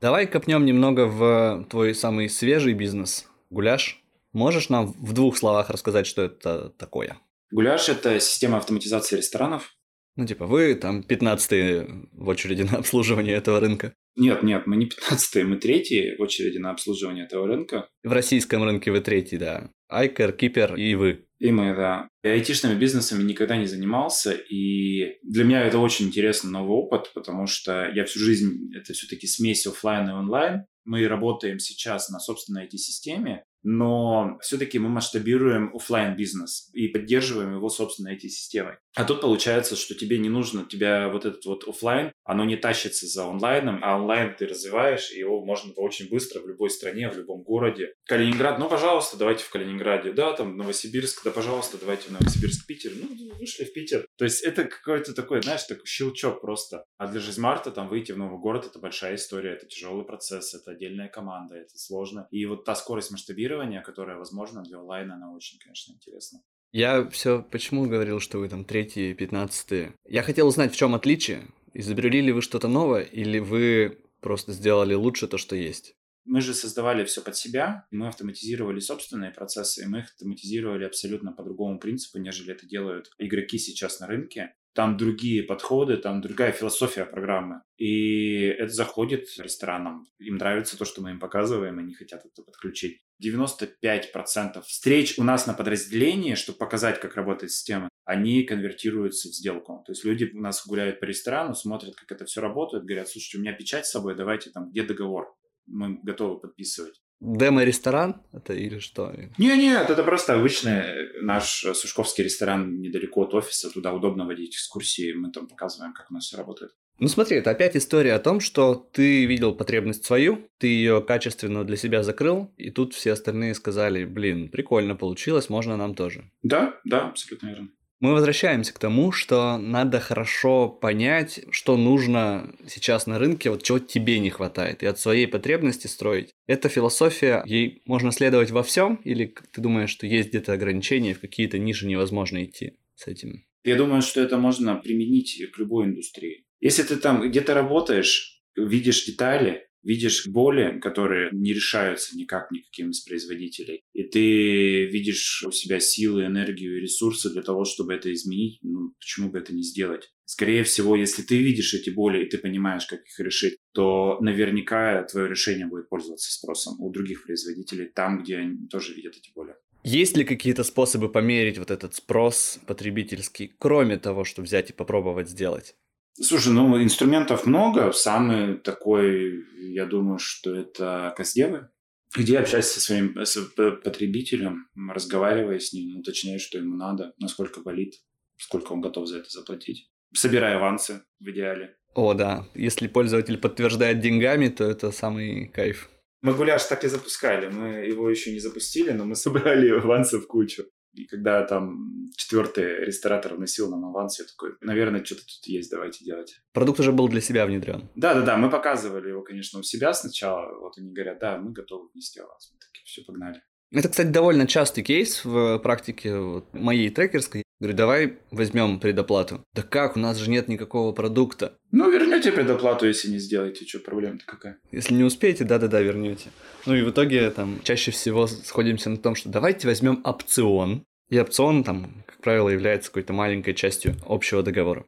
Давай 0.00 0.26
копнем 0.26 0.66
немного 0.66 1.06
в 1.06 1.66
твой 1.70 1.94
самый 1.94 2.28
свежий 2.28 2.74
бизнес, 2.74 3.26
гуляш. 3.50 4.02
Можешь 4.32 4.68
нам 4.68 4.92
в 4.92 5.12
двух 5.12 5.38
словах 5.38 5.70
рассказать, 5.70 6.06
что 6.06 6.22
это 6.22 6.70
такое? 6.70 7.18
Гуляш– 7.50 7.88
это 7.90 8.18
система 8.20 8.58
автоматизации 8.58 9.16
ресторанов. 9.16 9.76
Ну, 10.16 10.26
типа, 10.26 10.46
вы 10.46 10.74
там 10.76 11.02
15 11.02 11.88
в 12.12 12.28
очереди 12.28 12.62
на 12.62 12.78
обслуживание 12.78 13.34
этого 13.34 13.58
рынка. 13.60 13.94
Нет, 14.16 14.44
нет, 14.44 14.66
мы 14.66 14.76
не 14.76 14.86
15 14.86 15.44
мы 15.44 15.56
третьи 15.56 16.16
в 16.16 16.22
очереди 16.22 16.58
на 16.58 16.70
обслуживание 16.70 17.24
этого 17.24 17.48
рынка. 17.48 17.88
В 18.04 18.12
российском 18.12 18.62
рынке 18.62 18.92
вы 18.92 19.00
третий, 19.00 19.38
да. 19.38 19.70
Айкер, 19.88 20.32
Кипер 20.32 20.76
и 20.76 20.94
вы. 20.94 21.26
И 21.40 21.50
мы, 21.50 21.74
да. 21.74 22.08
Я 22.22 22.32
айтишными 22.32 22.78
бизнесами 22.78 23.24
никогда 23.24 23.56
не 23.56 23.66
занимался, 23.66 24.32
и 24.32 25.18
для 25.22 25.44
меня 25.44 25.62
это 25.62 25.78
очень 25.78 26.06
интересный 26.06 26.50
новый 26.50 26.76
опыт, 26.76 27.10
потому 27.12 27.46
что 27.46 27.90
я 27.92 28.04
всю 28.04 28.20
жизнь, 28.20 28.72
это 28.74 28.92
все-таки 28.92 29.26
смесь 29.26 29.66
офлайн 29.66 30.08
и 30.08 30.12
онлайн. 30.12 30.64
Мы 30.84 31.08
работаем 31.08 31.58
сейчас 31.58 32.08
на 32.08 32.20
собственной 32.20 32.66
IT-системе, 32.66 33.44
но 33.64 34.38
все-таки 34.42 34.78
мы 34.78 34.88
масштабируем 34.88 35.74
офлайн 35.74 36.14
бизнес 36.16 36.70
и 36.74 36.88
поддерживаем 36.88 37.54
его, 37.56 37.68
собственно, 37.68 38.08
этой 38.08 38.30
системой. 38.30 38.76
А 38.94 39.04
тут 39.04 39.22
получается, 39.22 39.74
что 39.74 39.94
тебе 39.94 40.18
не 40.18 40.28
нужно, 40.28 40.64
тебя 40.64 41.08
вот 41.08 41.24
этот 41.24 41.44
вот 41.46 41.66
офлайн, 41.66 42.12
оно 42.22 42.44
не 42.44 42.56
тащится 42.56 43.06
за 43.06 43.26
онлайном, 43.26 43.80
а 43.82 43.96
онлайн 43.96 44.34
ты 44.36 44.46
развиваешь, 44.46 45.10
и 45.10 45.18
его 45.18 45.44
можно 45.44 45.72
очень 45.74 46.08
быстро 46.08 46.40
в 46.40 46.48
любой 46.48 46.70
стране, 46.70 47.10
в 47.10 47.16
любом 47.16 47.42
городе. 47.42 47.94
Калининград, 48.06 48.58
ну, 48.58 48.68
пожалуйста, 48.68 49.16
давайте 49.16 49.44
в 49.44 49.50
Калининграде, 49.50 50.12
да, 50.12 50.32
там 50.34 50.56
Новосибирск, 50.56 51.24
да, 51.24 51.30
пожалуйста, 51.30 51.78
давайте 51.78 52.08
в 52.08 52.12
Новосибирск, 52.12 52.66
Питер. 52.66 52.92
Ну, 52.94 53.08
вышли 53.38 53.64
в 53.64 53.72
Питер. 53.72 54.06
То 54.16 54.24
есть 54.24 54.42
это 54.42 54.64
какой-то 54.64 55.14
такой, 55.14 55.42
знаешь, 55.42 55.64
такой 55.64 55.86
щелчок 55.86 56.40
просто. 56.40 56.84
А 56.98 57.08
для 57.08 57.20
Жизмарта 57.20 57.70
там 57.70 57.88
выйти 57.88 58.12
в 58.12 58.18
новый 58.18 58.38
город, 58.38 58.66
это 58.66 58.78
большая 58.78 59.16
история, 59.16 59.54
это 59.54 59.66
тяжелый 59.66 60.04
процесс, 60.04 60.54
это 60.54 60.72
отдельная 60.72 61.08
команда, 61.08 61.56
это 61.56 61.76
сложно. 61.76 62.28
И 62.30 62.44
вот 62.46 62.64
та 62.64 62.74
скорость 62.74 63.10
масштабирования 63.10 63.53
масштабирование, 63.54 63.80
которое 63.82 64.16
возможно 64.16 64.62
для 64.62 64.78
онлайна, 64.78 65.14
она 65.14 65.32
очень, 65.32 65.58
конечно, 65.58 65.92
интересна. 65.92 66.40
Я 66.72 67.08
все 67.10 67.42
почему 67.42 67.86
говорил, 67.86 68.20
что 68.20 68.38
вы 68.38 68.48
там 68.48 68.64
третьи, 68.64 69.12
пятнадцатые. 69.12 69.94
Я 70.08 70.22
хотел 70.22 70.48
узнать, 70.48 70.72
в 70.72 70.76
чем 70.76 70.94
отличие. 70.94 71.46
Изобрели 71.72 72.20
ли 72.20 72.32
вы 72.32 72.42
что-то 72.42 72.68
новое, 72.68 73.02
или 73.02 73.38
вы 73.38 73.98
просто 74.20 74.52
сделали 74.52 74.94
лучше 74.94 75.28
то, 75.28 75.38
что 75.38 75.56
есть? 75.56 75.94
Мы 76.24 76.40
же 76.40 76.54
создавали 76.54 77.04
все 77.04 77.20
под 77.20 77.36
себя, 77.36 77.86
мы 77.90 78.08
автоматизировали 78.08 78.80
собственные 78.80 79.30
процессы, 79.30 79.82
и 79.82 79.86
мы 79.86 79.98
их 79.98 80.04
автоматизировали 80.06 80.84
абсолютно 80.84 81.32
по 81.32 81.42
другому 81.42 81.78
принципу, 81.78 82.18
нежели 82.18 82.52
это 82.52 82.66
делают 82.66 83.10
игроки 83.18 83.58
сейчас 83.58 84.00
на 84.00 84.06
рынке. 84.06 84.54
Там 84.74 84.96
другие 84.96 85.42
подходы, 85.42 85.96
там 85.96 86.20
другая 86.20 86.52
философия 86.52 87.04
программы. 87.04 87.62
И 87.76 88.40
это 88.42 88.72
заходит 88.72 89.26
ресторанам. 89.38 90.06
Им 90.18 90.36
нравится 90.36 90.76
то, 90.76 90.84
что 90.84 91.00
мы 91.00 91.10
им 91.10 91.20
показываем, 91.20 91.78
они 91.78 91.94
хотят 91.94 92.24
это 92.26 92.42
подключить. 92.42 93.00
95% 93.24 94.62
встреч 94.62 95.18
у 95.18 95.22
нас 95.22 95.46
на 95.46 95.54
подразделении, 95.54 96.34
чтобы 96.34 96.58
показать, 96.58 97.00
как 97.00 97.14
работает 97.14 97.52
система, 97.52 97.88
они 98.04 98.42
конвертируются 98.42 99.28
в 99.28 99.32
сделку. 99.32 99.82
То 99.86 99.92
есть 99.92 100.04
люди 100.04 100.30
у 100.34 100.40
нас 100.40 100.66
гуляют 100.66 101.00
по 101.00 101.04
ресторану, 101.04 101.54
смотрят, 101.54 101.94
как 101.94 102.10
это 102.10 102.24
все 102.24 102.40
работает, 102.40 102.84
говорят, 102.84 103.08
слушайте, 103.08 103.38
у 103.38 103.40
меня 103.40 103.52
печать 103.52 103.86
с 103.86 103.92
собой, 103.92 104.16
давайте 104.16 104.50
там, 104.50 104.70
где 104.70 104.82
договор? 104.82 105.32
Мы 105.66 105.98
готовы 106.02 106.40
подписывать. 106.40 107.00
Демо-ресторан 107.20 108.22
это 108.32 108.52
или 108.52 108.78
что? 108.78 109.14
Не-нет, 109.38 109.88
это 109.88 110.02
просто 110.02 110.34
обычный 110.34 111.22
наш 111.22 111.64
сушковский 111.74 112.24
ресторан 112.24 112.80
недалеко 112.80 113.22
от 113.22 113.34
офиса. 113.34 113.70
Туда 113.70 113.92
удобно 113.92 114.26
водить 114.26 114.54
экскурсии. 114.54 115.12
Мы 115.12 115.30
там 115.30 115.46
показываем, 115.46 115.92
как 115.94 116.10
у 116.10 116.14
нас 116.14 116.24
все 116.26 116.36
работает. 116.36 116.72
Ну 117.00 117.08
смотри, 117.08 117.38
это 117.38 117.50
опять 117.50 117.76
история 117.76 118.14
о 118.14 118.20
том, 118.20 118.38
что 118.38 118.74
ты 118.74 119.24
видел 119.26 119.52
потребность 119.54 120.04
свою, 120.04 120.48
ты 120.58 120.68
ее 120.68 121.02
качественно 121.02 121.64
для 121.64 121.76
себя 121.76 122.04
закрыл, 122.04 122.52
и 122.56 122.70
тут 122.70 122.94
все 122.94 123.12
остальные 123.12 123.54
сказали, 123.54 124.04
блин, 124.04 124.48
прикольно 124.48 124.94
получилось, 124.94 125.48
можно 125.48 125.76
нам 125.76 125.96
тоже. 125.96 126.30
Да, 126.44 126.78
да, 126.84 127.08
абсолютно 127.08 127.48
верно. 127.48 127.68
Мы 128.00 128.12
возвращаемся 128.12 128.74
к 128.74 128.78
тому, 128.78 129.12
что 129.12 129.56
надо 129.56 130.00
хорошо 130.00 130.68
понять, 130.68 131.40
что 131.50 131.76
нужно 131.76 132.54
сейчас 132.66 133.06
на 133.06 133.18
рынке, 133.18 133.50
вот 133.50 133.62
чего 133.62 133.78
тебе 133.78 134.18
не 134.18 134.30
хватает, 134.30 134.82
и 134.82 134.86
от 134.86 134.98
своей 134.98 135.26
потребности 135.26 135.86
строить. 135.86 136.30
Эта 136.46 136.68
философия, 136.68 137.42
ей 137.46 137.82
можно 137.86 138.12
следовать 138.12 138.50
во 138.50 138.62
всем, 138.62 138.96
или 139.04 139.34
ты 139.52 139.60
думаешь, 139.60 139.90
что 139.90 140.06
есть 140.06 140.28
где-то 140.28 140.52
ограничения, 140.52 141.14
в 141.14 141.20
какие-то 141.20 141.58
ниши 141.58 141.86
невозможно 141.86 142.44
идти 142.44 142.74
с 142.94 143.06
этим? 143.06 143.44
Я 143.64 143.76
думаю, 143.76 144.02
что 144.02 144.20
это 144.20 144.36
можно 144.36 144.76
применить 144.76 145.42
к 145.54 145.58
любой 145.58 145.86
индустрии. 145.86 146.44
Если 146.60 146.82
ты 146.82 146.96
там 146.96 147.26
где-то 147.26 147.54
работаешь, 147.54 148.42
видишь 148.56 149.06
детали, 149.06 149.66
видишь 149.84 150.26
боли, 150.26 150.80
которые 150.80 151.30
не 151.32 151.52
решаются 151.52 152.16
никак 152.16 152.50
никаким 152.50 152.90
из 152.90 153.00
производителей, 153.00 153.82
и 153.92 154.02
ты 154.02 154.86
видишь 154.86 155.44
у 155.46 155.52
себя 155.52 155.80
силы, 155.80 156.26
энергию 156.26 156.78
и 156.78 156.80
ресурсы 156.80 157.30
для 157.30 157.42
того, 157.42 157.64
чтобы 157.64 157.94
это 157.94 158.12
изменить, 158.12 158.58
ну, 158.62 158.92
почему 158.98 159.30
бы 159.30 159.38
это 159.38 159.54
не 159.54 159.62
сделать? 159.62 160.10
Скорее 160.24 160.64
всего, 160.64 160.96
если 160.96 161.22
ты 161.22 161.36
видишь 161.38 161.74
эти 161.74 161.90
боли 161.90 162.24
и 162.24 162.28
ты 162.28 162.38
понимаешь, 162.38 162.86
как 162.86 163.00
их 163.00 163.20
решить, 163.20 163.58
то 163.72 164.18
наверняка 164.20 165.02
твое 165.04 165.28
решение 165.28 165.66
будет 165.66 165.88
пользоваться 165.88 166.32
спросом 166.32 166.80
у 166.80 166.90
других 166.90 167.24
производителей 167.24 167.90
там, 167.94 168.22
где 168.22 168.38
они 168.38 168.66
тоже 168.68 168.94
видят 168.94 169.16
эти 169.16 169.30
боли. 169.34 169.54
Есть 169.84 170.16
ли 170.16 170.24
какие-то 170.24 170.64
способы 170.64 171.10
померить 171.10 171.58
вот 171.58 171.70
этот 171.70 171.94
спрос 171.94 172.58
потребительский, 172.66 173.52
кроме 173.58 173.98
того, 173.98 174.24
что 174.24 174.40
взять 174.40 174.70
и 174.70 174.72
попробовать 174.72 175.28
сделать? 175.28 175.74
Слушай, 176.20 176.52
ну 176.52 176.82
инструментов 176.82 177.46
много. 177.46 177.90
Самый 177.92 178.58
такой, 178.58 179.44
я 179.72 179.84
думаю, 179.86 180.18
что 180.18 180.54
это 180.54 181.12
Каздевы, 181.16 181.68
где 182.16 182.38
общайся 182.38 182.74
со 182.74 182.80
своим 182.80 183.16
с 183.18 183.36
потребителем, 183.36 184.68
разговаривая 184.88 185.58
с 185.58 185.72
ним, 185.72 185.98
уточняя, 185.98 186.38
что 186.38 186.58
ему 186.58 186.76
надо, 186.76 187.12
насколько 187.18 187.60
болит, 187.60 187.94
сколько 188.36 188.72
он 188.72 188.80
готов 188.80 189.08
за 189.08 189.18
это 189.18 189.30
заплатить. 189.30 189.90
Собирая 190.14 190.56
авансы 190.56 191.02
в 191.18 191.28
идеале. 191.30 191.76
О, 191.94 192.14
да. 192.14 192.46
Если 192.54 192.86
пользователь 192.86 193.38
подтверждает 193.38 194.00
деньгами, 194.00 194.48
то 194.48 194.64
это 194.64 194.92
самый 194.92 195.48
кайф. 195.48 195.90
Мы 196.22 196.34
гуляш 196.34 196.64
так 196.64 196.84
и 196.84 196.88
запускали. 196.88 197.48
Мы 197.48 197.86
его 197.86 198.08
еще 198.08 198.32
не 198.32 198.38
запустили, 198.38 198.92
но 198.92 199.04
мы 199.04 199.16
собрали 199.16 199.68
авансы 199.78 200.18
в 200.18 200.26
кучу. 200.26 200.64
И 200.94 201.06
когда 201.06 201.44
там 201.44 202.10
четвертый 202.16 202.84
ресторатор 202.84 203.34
вносил 203.34 203.70
нам 203.70 203.84
аванс, 203.84 204.18
я 204.18 204.24
такой, 204.24 204.56
наверное, 204.60 205.04
что-то 205.04 205.22
тут 205.22 205.46
есть, 205.46 205.70
давайте 205.70 206.04
делать. 206.04 206.40
Продукт 206.52 206.80
уже 206.80 206.92
был 206.92 207.08
для 207.08 207.20
себя 207.20 207.46
внедрен. 207.46 207.88
Да-да-да, 207.94 208.36
мы 208.36 208.50
показывали 208.50 209.08
его, 209.08 209.22
конечно, 209.22 209.58
у 209.58 209.62
себя 209.62 209.92
сначала. 209.92 210.58
Вот 210.58 210.78
они 210.78 210.92
говорят, 210.92 211.18
да, 211.18 211.38
мы 211.38 211.52
готовы 211.52 211.88
внести 211.92 212.20
аванс. 212.20 212.52
Мы 212.52 212.60
такие, 212.60 212.84
все, 212.84 213.02
погнали. 213.02 213.42
Это, 213.72 213.88
кстати, 213.88 214.08
довольно 214.08 214.46
частый 214.46 214.84
кейс 214.84 215.24
в 215.24 215.58
практике 215.58 216.16
вот, 216.16 216.54
моей 216.54 216.90
трекерской. 216.90 217.42
Говорю, 217.58 217.76
давай 217.76 218.18
возьмем 218.30 218.78
предоплату. 218.78 219.44
Да 219.52 219.62
как, 219.62 219.96
у 219.96 219.98
нас 219.98 220.18
же 220.18 220.30
нет 220.30 220.48
никакого 220.48 220.92
продукта. 220.92 221.56
Ну, 221.72 221.90
вернете 222.14 222.32
предоплату, 222.32 222.86
если 222.86 223.10
не 223.10 223.18
сделаете. 223.18 223.66
Что, 223.66 223.80
проблема-то 223.80 224.24
какая? 224.26 224.58
Если 224.70 224.94
не 224.94 225.04
успеете, 225.04 225.44
да-да-да, 225.44 225.80
вернете. 225.80 226.30
Ну 226.66 226.74
и 226.74 226.82
в 226.82 226.90
итоге 226.90 227.30
там 227.30 227.60
чаще 227.64 227.90
всего 227.90 228.26
сходимся 228.26 228.90
на 228.90 228.96
том, 228.96 229.14
что 229.14 229.28
давайте 229.28 229.66
возьмем 229.66 230.00
опцион. 230.04 230.84
И 231.10 231.18
опцион 231.18 231.64
там, 231.64 232.04
как 232.06 232.20
правило, 232.20 232.48
является 232.48 232.90
какой-то 232.90 233.12
маленькой 233.12 233.54
частью 233.54 233.96
общего 234.06 234.42
договора. 234.42 234.84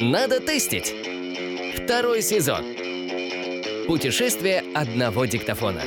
Надо 0.00 0.40
тестить. 0.40 0.94
Второй 1.74 2.20
сезон. 2.20 2.64
Путешествие 3.86 4.64
одного 4.74 5.24
диктофона. 5.26 5.82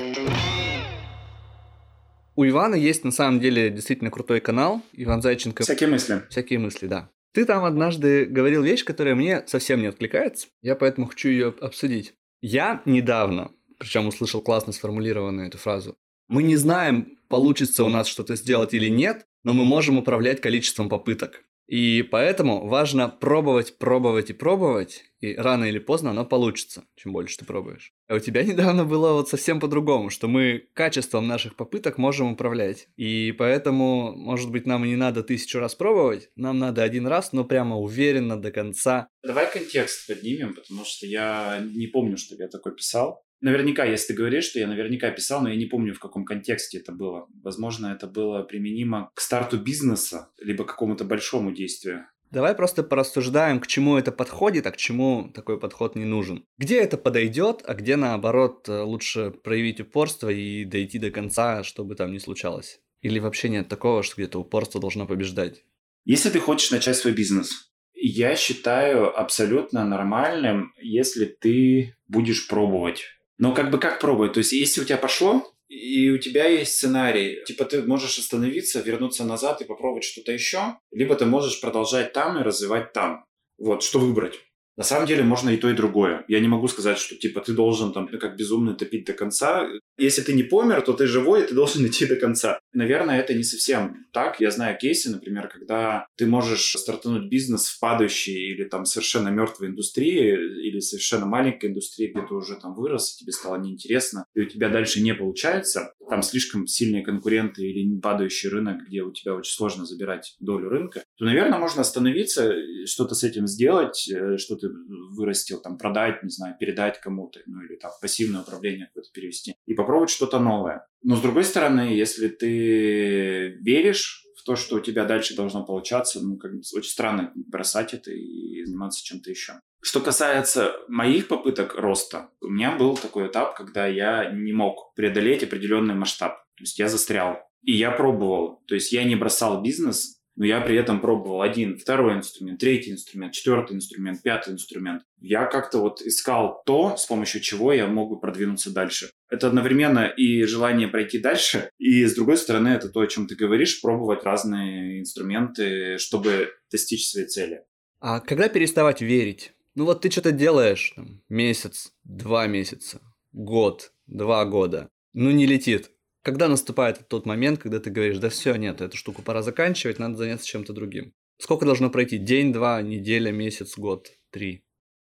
У 2.36 2.46
Ивана 2.48 2.76
есть 2.76 3.04
на 3.04 3.12
самом 3.12 3.42
деле 3.42 3.70
действительно 3.70 4.10
крутой 4.10 4.40
канал. 4.40 4.82
Иван 4.94 5.22
Зайченко. 5.22 5.64
Всякие 5.64 5.90
мысли. 5.90 6.24
Всякие 6.30 6.58
мысли, 6.60 6.88
да. 6.88 7.10
Ты 7.34 7.46
там 7.46 7.64
однажды 7.64 8.26
говорил 8.26 8.64
вещь, 8.64 8.84
которая 8.84 9.16
мне 9.16 9.44
совсем 9.48 9.82
не 9.82 9.88
откликается. 9.88 10.48
Я 10.62 10.76
поэтому 10.76 11.08
хочу 11.08 11.30
ее 11.30 11.54
обсудить. 11.62 12.14
Я 12.42 12.82
недавно, 12.86 13.52
причем 13.78 14.08
услышал 14.08 14.42
классно 14.42 14.74
сформулированную 14.74 15.48
эту 15.48 15.58
фразу. 15.58 15.96
Мы 16.28 16.44
не 16.44 16.56
знаем, 16.56 17.18
получится 17.28 17.84
у 17.84 17.90
нас 17.90 18.08
что-то 18.08 18.36
сделать 18.36 18.74
или 18.74 18.88
нет, 18.88 19.26
но 19.44 19.54
мы 19.54 19.66
можем 19.66 19.98
управлять 19.98 20.42
количеством 20.42 20.90
попыток. 20.90 21.44
И 21.70 22.02
поэтому 22.02 22.68
важно 22.68 23.08
пробовать, 23.10 23.78
пробовать 23.78 24.32
и 24.32 24.34
пробовать, 24.34 25.04
и 25.20 25.36
рано 25.36 25.66
или 25.66 25.78
поздно 25.78 26.10
оно 26.10 26.26
получится, 26.26 26.84
чем 26.96 27.14
больше 27.14 27.38
ты 27.38 27.46
пробуешь. 27.46 27.94
А 28.08 28.16
у 28.16 28.20
тебя 28.20 28.44
недавно 28.52 28.86
было 28.86 29.14
вот 29.14 29.30
совсем 29.30 29.60
по-другому, 29.60 30.10
что 30.10 30.28
мы 30.28 30.68
качеством 30.74 31.28
наших 31.28 31.56
попыток 31.56 32.00
можем 32.00 32.32
управлять. 32.32 32.88
И 32.98 33.36
поэтому, 33.38 34.14
может 34.16 34.50
быть, 34.50 34.66
нам 34.66 34.84
не 34.84 34.96
надо 34.96 35.22
тысячу 35.22 35.60
раз 35.60 35.76
пробовать, 35.76 36.32
нам 36.36 36.58
надо 36.58 36.82
один 36.82 37.06
раз, 37.06 37.34
но 37.34 37.46
прямо 37.46 37.78
уверенно 37.78 38.42
до 38.42 38.52
конца. 38.52 39.08
Давай 39.24 39.52
контекст 39.52 40.08
поднимем, 40.08 40.56
потому 40.56 40.84
что 40.86 41.06
я 41.06 41.64
не 41.64 41.86
помню, 41.86 42.18
что 42.18 42.36
я 42.36 42.48
такой 42.48 42.76
писал. 42.76 43.24
Наверняка, 43.42 43.86
если 43.86 44.08
ты 44.08 44.14
говоришь, 44.16 44.46
что 44.46 44.60
я 44.60 44.68
наверняка 44.68 45.12
писал, 45.12 45.42
но 45.42 45.50
я 45.50 45.56
не 45.56 45.66
помню, 45.66 45.94
в 45.94 46.00
каком 46.00 46.26
контексте 46.26 46.80
это 46.80 46.92
было. 46.92 47.28
Возможно, 47.42 47.88
это 47.88 48.06
было 48.06 48.44
применимо 48.44 49.10
к 49.14 49.22
старту 49.22 49.58
бизнеса, 49.58 50.30
либо 50.38 50.66
к 50.66 50.68
какому-то 50.68 51.06
большому 51.06 51.52
действию. 51.52 52.06
Давай 52.32 52.54
просто 52.54 52.84
порассуждаем, 52.84 53.60
к 53.60 53.66
чему 53.66 53.98
это 53.98 54.12
подходит, 54.12 54.68
а 54.68 54.72
к 54.72 54.78
чему 54.78 55.32
такой 55.34 55.60
подход 55.60 55.96
не 55.96 56.06
нужен. 56.06 56.46
Где 56.60 56.80
это 56.80 56.98
подойдет, 56.98 57.64
а 57.66 57.74
где 57.74 57.96
наоборот 57.96 58.68
лучше 58.68 59.32
проявить 59.32 59.80
упорство 59.80 60.30
и 60.30 60.64
дойти 60.64 61.00
до 61.00 61.10
конца, 61.10 61.64
чтобы 61.64 61.96
там 61.96 62.12
не 62.12 62.20
случалось. 62.20 62.82
Или 63.02 63.20
вообще 63.20 63.50
нет 63.50 63.68
такого, 63.68 64.04
что 64.04 64.16
где-то 64.18 64.40
упорство 64.40 64.80
должно 64.80 65.08
побеждать. 65.08 65.64
Если 66.06 66.30
ты 66.30 66.40
хочешь 66.40 66.72
начать 66.72 66.98
свой 66.98 67.14
бизнес, 67.14 67.72
я 67.96 68.36
считаю 68.36 69.18
абсолютно 69.18 69.86
нормальным, 69.86 70.74
если 70.80 71.26
ты 71.26 71.96
будешь 72.08 72.48
пробовать 72.48 73.06
но 73.40 73.54
как 73.56 73.72
бы 73.72 73.80
как 73.80 74.00
пробовать? 74.00 74.34
То 74.34 74.40
есть 74.40 74.52
если 74.52 74.82
у 74.82 74.86
тебя 74.86 74.98
пошло, 74.98 75.52
и 75.70 76.10
у 76.10 76.18
тебя 76.18 76.46
есть 76.48 76.74
сценарий, 76.74 77.44
типа 77.46 77.66
ты 77.66 77.82
можешь 77.82 78.20
остановиться, 78.20 78.82
вернуться 78.82 79.24
назад 79.24 79.62
и 79.62 79.66
попробовать 79.66 80.04
что-то 80.04 80.32
еще, 80.32 80.78
либо 80.92 81.16
ты 81.16 81.26
можешь 81.26 81.62
продолжать 81.62 82.14
там 82.14 82.38
и 82.38 82.44
развивать 82.44 82.92
там. 82.94 83.26
Вот, 83.58 83.82
что 83.82 84.00
выбрать? 84.00 84.40
На 84.80 84.86
самом 84.86 85.08
деле 85.08 85.24
можно 85.24 85.50
и 85.50 85.58
то, 85.58 85.70
и 85.70 85.74
другое. 85.74 86.24
Я 86.30 86.40
не 86.40 86.48
могу 86.48 86.70
сказать, 86.70 86.98
что 86.98 87.18
типа 87.18 87.42
ты 87.42 87.52
должен 87.52 87.92
там 87.92 88.08
как 88.08 88.38
безумно 88.38 88.74
топить 88.76 89.06
до 89.06 89.12
конца. 89.12 89.68
Если 89.98 90.22
ты 90.22 90.32
не 90.32 90.44
помер, 90.44 90.82
то 90.82 90.94
ты 90.94 91.06
живой, 91.06 91.44
и 91.44 91.48
ты 91.48 91.54
должен 91.54 91.86
идти 91.88 92.06
до 92.06 92.16
конца. 92.16 92.62
Наверное, 92.72 93.20
это 93.20 93.34
не 93.34 93.44
совсем 93.44 94.06
так. 94.14 94.40
Я 94.40 94.52
знаю 94.52 94.78
кейсы, 94.78 95.10
например, 95.10 95.50
когда 95.50 96.08
ты 96.16 96.28
можешь 96.28 96.72
стартануть 96.78 97.30
бизнес 97.30 97.68
в 97.68 97.78
падающей 97.82 98.54
или 98.54 98.64
там 98.64 98.86
совершенно 98.86 99.28
мертвой 99.28 99.68
индустрии, 99.68 100.32
или 100.66 100.80
совершенно 100.80 101.26
маленькой 101.26 101.72
индустрии, 101.72 102.08
где 102.08 102.26
ты 102.26 102.34
уже 102.34 102.56
там 102.56 102.74
вырос, 102.74 103.14
и 103.14 103.26
тебе 103.26 103.34
стало 103.34 103.58
неинтересно, 103.58 104.24
и 104.34 104.40
у 104.40 104.46
тебя 104.46 104.70
дальше 104.70 105.02
не 105.02 105.14
получается, 105.14 105.92
там 106.10 106.22
слишком 106.22 106.68
сильные 106.68 107.04
конкуренты 107.04 107.64
или 107.64 108.00
падающий 108.00 108.50
рынок, 108.50 108.88
где 108.88 109.02
у 109.02 109.12
тебя 109.12 109.36
очень 109.36 109.52
сложно 109.52 109.86
забирать 109.86 110.38
долю 110.40 110.70
рынка, 110.70 111.04
то, 111.18 111.26
наверное, 111.26 111.60
можно 111.60 111.82
остановиться, 111.82 112.54
что-то 112.86 113.14
с 113.14 113.26
этим 113.26 113.46
сделать, 113.46 114.10
э, 114.10 114.38
что-то 114.38 114.69
вырастил, 115.16 115.62
там, 115.62 115.78
продать, 115.78 116.24
не 116.24 116.30
знаю, 116.30 116.56
передать 116.60 117.00
кому-то, 117.00 117.40
ну, 117.46 117.62
или 117.62 117.76
там 117.76 117.92
пассивное 118.02 118.42
управление 118.42 118.88
какое-то 118.88 119.12
перевести, 119.14 119.56
и 119.66 119.74
попробовать 119.74 120.10
что-то 120.10 120.40
новое. 120.40 120.88
Но, 121.04 121.16
с 121.16 121.22
другой 121.22 121.44
стороны, 121.44 121.96
если 121.96 122.28
ты 122.28 123.58
веришь 123.62 124.26
в 124.36 124.44
то, 124.44 124.56
что 124.56 124.78
у 124.78 124.80
тебя 124.80 125.06
дальше 125.06 125.36
должно 125.36 125.66
получаться, 125.66 126.20
ну, 126.22 126.38
как 126.38 126.54
бы 126.54 126.62
очень 126.74 126.90
странно 126.90 127.32
бросать 127.36 127.94
это 127.94 128.12
и 128.12 128.64
заниматься 128.66 129.04
чем-то 129.04 129.30
еще. 129.30 129.54
Что 129.82 130.02
касается 130.02 130.74
моих 130.90 131.28
попыток 131.28 131.76
роста, 131.76 132.30
у 132.42 132.50
меня 132.50 132.76
был 132.76 132.98
такой 132.98 133.28
этап, 133.28 133.56
когда 133.56 133.88
я 133.88 134.30
не 134.32 134.52
мог 134.52 134.94
преодолеть 134.94 135.44
определенный 135.44 135.96
масштаб. 135.96 136.44
То 136.58 136.64
есть 136.64 136.80
я 136.80 136.90
застрял. 136.90 137.40
И 137.64 137.74
я 137.74 137.92
пробовал. 137.92 138.62
То 138.68 138.76
есть 138.76 138.92
я 138.92 139.04
не 139.06 139.16
бросал 139.16 139.62
бизнес, 139.62 140.19
но 140.40 140.46
я 140.46 140.62
при 140.62 140.78
этом 140.78 141.02
пробовал 141.02 141.42
один, 141.42 141.78
второй 141.78 142.16
инструмент, 142.16 142.62
третий 142.62 142.92
инструмент, 142.92 143.34
четвертый 143.34 143.76
инструмент, 143.76 144.22
пятый 144.24 144.54
инструмент. 144.54 145.04
Я 145.20 145.46
как-то 145.46 145.80
вот 145.80 146.02
искал 146.02 146.64
то, 146.66 146.96
с 146.96 147.06
помощью 147.06 147.42
чего 147.42 147.74
я 147.74 147.88
могу 147.88 148.16
продвинуться 148.16 148.74
дальше. 148.74 149.12
Это 149.30 149.48
одновременно 149.48 150.08
и 150.08 150.44
желание 150.44 150.88
пройти 150.88 151.20
дальше, 151.20 151.70
и 151.78 152.06
с 152.06 152.16
другой 152.16 152.38
стороны 152.38 152.70
это 152.70 152.88
то, 152.88 153.02
о 153.02 153.08
чем 153.08 153.28
ты 153.28 153.36
говоришь, 153.36 153.82
пробовать 153.82 154.24
разные 154.24 155.02
инструменты, 155.02 155.98
чтобы 155.98 156.54
достичь 156.72 157.10
своей 157.10 157.28
цели. 157.28 157.64
А 158.00 158.22
когда 158.22 158.48
переставать 158.48 159.02
верить? 159.02 159.52
Ну 159.76 159.84
вот 159.84 160.02
ты 160.02 160.10
что-то 160.10 160.32
делаешь, 160.32 160.94
там, 160.96 161.22
месяц, 161.28 161.92
два 162.06 162.48
месяца, 162.48 163.02
год, 163.34 163.92
два 164.08 164.46
года, 164.46 164.90
ну 165.12 165.32
не 165.32 165.46
летит. 165.46 165.92
Когда 166.30 166.48
наступает 166.48 167.08
тот 167.08 167.26
момент, 167.26 167.60
когда 167.60 167.80
ты 167.80 167.90
говоришь, 167.90 168.20
да 168.20 168.30
все, 168.30 168.54
нет, 168.54 168.82
эту 168.82 168.96
штуку 168.96 169.24
пора 169.24 169.42
заканчивать, 169.42 169.98
надо 169.98 170.16
заняться 170.16 170.46
чем-то 170.46 170.74
другим. 170.74 171.12
Сколько 171.40 171.66
должно 171.66 171.90
пройти? 171.90 172.20
День, 172.20 172.54
два, 172.54 172.84
неделя, 172.84 173.32
месяц, 173.32 173.76
год, 173.76 174.12
три? 174.30 174.64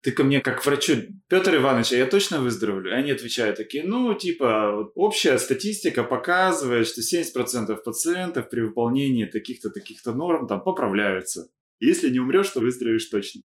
Ты 0.02 0.12
ко 0.12 0.22
мне 0.22 0.40
как 0.40 0.64
врачу, 0.64 1.08
Петр 1.26 1.56
Иванович, 1.56 1.94
а 1.94 1.96
я 1.96 2.06
точно 2.06 2.40
выздоровлю? 2.40 2.96
Они 2.96 3.10
отвечают 3.10 3.56
такие, 3.56 3.82
ну, 3.82 4.14
типа, 4.14 4.92
общая 4.94 5.36
статистика 5.38 6.04
показывает, 6.04 6.86
что 6.86 7.00
70% 7.00 7.76
пациентов 7.84 8.48
при 8.48 8.60
выполнении 8.60 9.24
таких-то, 9.24 9.70
таких-то 9.70 10.12
норм 10.12 10.46
там 10.46 10.62
поправляются. 10.62 11.48
Если 11.80 12.08
не 12.10 12.20
умрешь, 12.20 12.50
то 12.50 12.60
выздоровеешь 12.60 13.06
точно. 13.06 13.40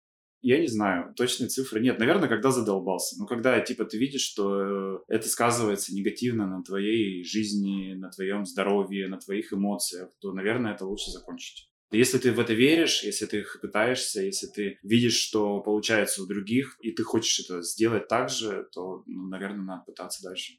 Я 0.41 0.59
не 0.59 0.67
знаю, 0.67 1.13
точной 1.15 1.49
цифры 1.49 1.81
нет. 1.81 1.99
Наверное, 1.99 2.27
когда 2.27 2.49
задолбался. 2.49 3.19
Но 3.19 3.27
когда, 3.27 3.59
типа, 3.59 3.85
ты 3.85 3.97
видишь, 3.97 4.21
что 4.23 4.97
э, 4.97 4.99
это 5.07 5.29
сказывается 5.29 5.93
негативно 5.93 6.47
на 6.47 6.63
твоей 6.63 7.23
жизни, 7.23 7.93
на 7.93 8.09
твоем 8.09 8.45
здоровье, 8.45 9.07
на 9.07 9.17
твоих 9.17 9.53
эмоциях, 9.53 10.09
то, 10.19 10.33
наверное, 10.33 10.73
это 10.73 10.85
лучше 10.85 11.11
закончить. 11.11 11.69
Если 11.91 12.17
ты 12.17 12.31
в 12.31 12.39
это 12.39 12.53
веришь, 12.53 13.03
если 13.03 13.25
ты 13.25 13.45
пытаешься, 13.61 14.21
если 14.21 14.47
ты 14.47 14.79
видишь, 14.81 15.15
что 15.15 15.59
получается 15.59 16.23
у 16.23 16.25
других, 16.25 16.77
и 16.81 16.91
ты 16.91 17.03
хочешь 17.03 17.45
это 17.45 17.61
сделать 17.61 18.07
так 18.07 18.29
же, 18.29 18.67
то, 18.71 19.03
ну, 19.05 19.27
наверное, 19.27 19.65
надо 19.65 19.83
пытаться 19.85 20.23
дальше. 20.23 20.53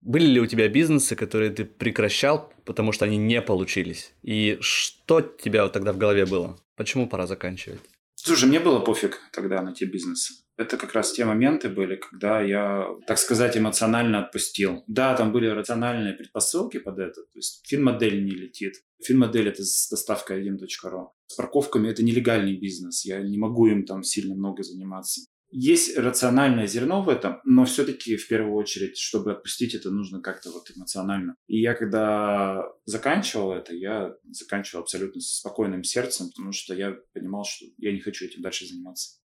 Были 0.00 0.26
ли 0.26 0.40
у 0.40 0.46
тебя 0.46 0.68
бизнесы, 0.68 1.16
которые 1.16 1.50
ты 1.50 1.64
прекращал, 1.64 2.52
потому 2.64 2.92
что 2.92 3.04
они 3.04 3.16
не 3.16 3.42
получились? 3.42 4.12
И 4.22 4.58
что 4.60 5.16
у 5.16 5.22
тебя 5.22 5.68
тогда 5.68 5.92
в 5.92 5.98
голове 5.98 6.24
было? 6.24 6.56
Почему 6.76 7.08
пора 7.08 7.26
заканчивать? 7.26 7.80
Слушай, 8.26 8.48
мне 8.48 8.58
было 8.58 8.80
пофиг 8.80 9.20
тогда 9.32 9.62
на 9.62 9.72
те 9.72 9.86
бизнесы. 9.86 10.34
Это 10.56 10.76
как 10.76 10.94
раз 10.94 11.12
те 11.12 11.24
моменты 11.24 11.68
были, 11.68 11.94
когда 11.94 12.40
я, 12.40 12.88
так 13.06 13.18
сказать, 13.18 13.56
эмоционально 13.56 14.18
отпустил. 14.18 14.82
Да, 14.88 15.14
там 15.14 15.30
были 15.30 15.46
рациональные 15.46 16.12
предпосылки 16.12 16.78
под 16.78 16.98
это. 16.98 17.22
То 17.22 17.38
есть 17.38 17.64
финмодель 17.68 18.24
не 18.24 18.32
летит. 18.32 18.82
Финмодель– 19.00 19.48
это 19.50 19.62
с 19.62 19.88
доставкой 19.88 20.44
1.ru. 20.44 21.10
С 21.28 21.34
парковками– 21.36 21.88
это 21.90 22.02
нелегальный 22.02 22.58
бизнес. 22.58 23.04
Я 23.04 23.20
не 23.20 23.38
могу 23.38 23.68
им 23.68 23.84
там 23.84 24.02
сильно 24.02 24.34
много 24.34 24.64
заниматься. 24.64 25.20
Есть 25.50 25.96
рациональное 25.96 26.66
зерно 26.66 27.02
в 27.02 27.08
этом, 27.08 27.40
но 27.44 27.64
все-таки 27.64 28.16
в 28.16 28.28
первую 28.28 28.54
очередь, 28.54 28.98
чтобы 28.98 29.32
отпустить 29.32 29.74
это, 29.74 29.90
нужно 29.90 30.20
как-то 30.20 30.50
вот 30.50 30.70
эмоционально. 30.76 31.36
И 31.46 31.60
я 31.60 31.74
когда 31.74 32.62
заканчивал 32.84 33.52
это, 33.52 33.74
я 33.74 34.14
заканчивал 34.30 34.82
абсолютно 34.82 35.20
со 35.20 35.36
спокойным 35.36 35.84
сердцем, 35.84 36.28
потому 36.28 36.52
что 36.52 36.74
я 36.74 36.96
понимал, 37.12 37.44
что 37.44 37.66
я 37.78 37.92
не 37.92 38.00
хочу 38.00 38.26
этим 38.26 38.42
дальше 38.42 38.66
заниматься. 38.66 39.20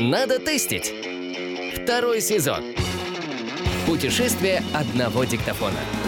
Надо 0.00 0.38
тестить. 0.38 0.92
Второй 1.82 2.20
сезон. 2.20 2.74
Путешествие 3.86 4.62
одного 4.72 5.24
диктофона. 5.24 6.01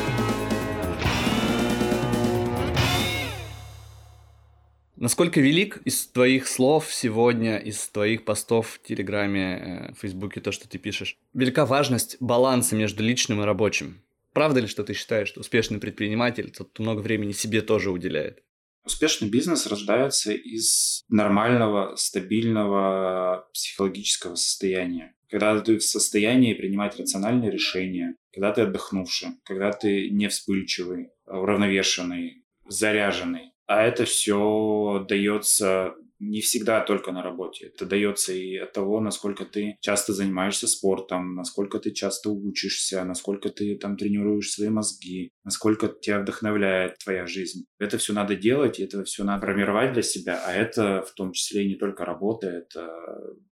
Насколько 4.96 5.40
велик 5.40 5.80
из 5.84 6.06
твоих 6.06 6.46
слов 6.46 6.92
сегодня, 6.92 7.56
из 7.56 7.88
твоих 7.88 8.24
постов 8.24 8.78
в 8.80 8.86
Телеграме, 8.86 9.42
э, 9.42 9.92
в 9.92 9.98
Фейсбуке, 10.00 10.40
то, 10.40 10.52
что 10.52 10.68
ты 10.68 10.78
пишешь, 10.78 11.16
велика 11.32 11.66
важность 11.66 12.16
баланса 12.20 12.76
между 12.76 13.02
личным 13.02 13.42
и 13.42 13.44
рабочим? 13.44 14.02
Правда 14.32 14.60
ли, 14.60 14.66
что 14.68 14.84
ты 14.84 14.94
считаешь, 14.94 15.28
что 15.28 15.40
успешный 15.40 15.78
предприниматель 15.78 16.50
тот 16.50 16.78
много 16.78 17.00
времени 17.00 17.32
себе 17.32 17.60
тоже 17.60 17.90
уделяет? 17.90 18.42
Успешный 18.84 19.28
бизнес 19.30 19.66
рождается 19.66 20.32
из 20.32 21.04
нормального, 21.08 21.96
стабильного 21.96 23.48
психологического 23.52 24.34
состояния. 24.34 25.14
Когда 25.28 25.58
ты 25.60 25.78
в 25.78 25.82
состоянии 25.82 26.54
принимать 26.54 26.98
рациональные 26.98 27.50
решения, 27.50 28.14
когда 28.32 28.52
ты 28.52 28.60
отдохнувший, 28.60 29.30
когда 29.44 29.72
ты 29.72 30.10
не 30.10 30.28
вспыльчивый, 30.28 31.08
уравновешенный, 31.26 32.44
заряженный. 32.68 33.53
А 33.66 33.82
это 33.82 34.04
все 34.04 35.04
дается 35.08 35.94
не 36.20 36.40
всегда 36.40 36.80
только 36.80 37.12
на 37.12 37.22
работе. 37.22 37.66
Это 37.66 37.86
дается 37.86 38.32
и 38.32 38.56
от 38.56 38.72
того, 38.72 39.00
насколько 39.00 39.44
ты 39.44 39.76
часто 39.80 40.12
занимаешься 40.12 40.66
спортом, 40.66 41.34
насколько 41.34 41.78
ты 41.78 41.90
часто 41.90 42.30
учишься, 42.30 43.04
насколько 43.04 43.50
ты 43.50 43.76
там 43.76 43.96
тренируешь 43.96 44.50
свои 44.50 44.68
мозги, 44.68 45.30
насколько 45.44 45.88
тебя 45.88 46.20
вдохновляет 46.20 46.98
твоя 46.98 47.26
жизнь. 47.26 47.66
Это 47.78 47.98
все 47.98 48.12
надо 48.12 48.36
делать, 48.36 48.78
и 48.78 48.84
это 48.84 49.04
все 49.04 49.24
надо 49.24 49.46
формировать 49.46 49.92
для 49.92 50.02
себя, 50.02 50.42
а 50.46 50.52
это 50.52 51.02
в 51.02 51.12
том 51.14 51.32
числе 51.32 51.66
не 51.66 51.74
только 51.74 52.04
работа, 52.04 52.48
это 52.48 52.88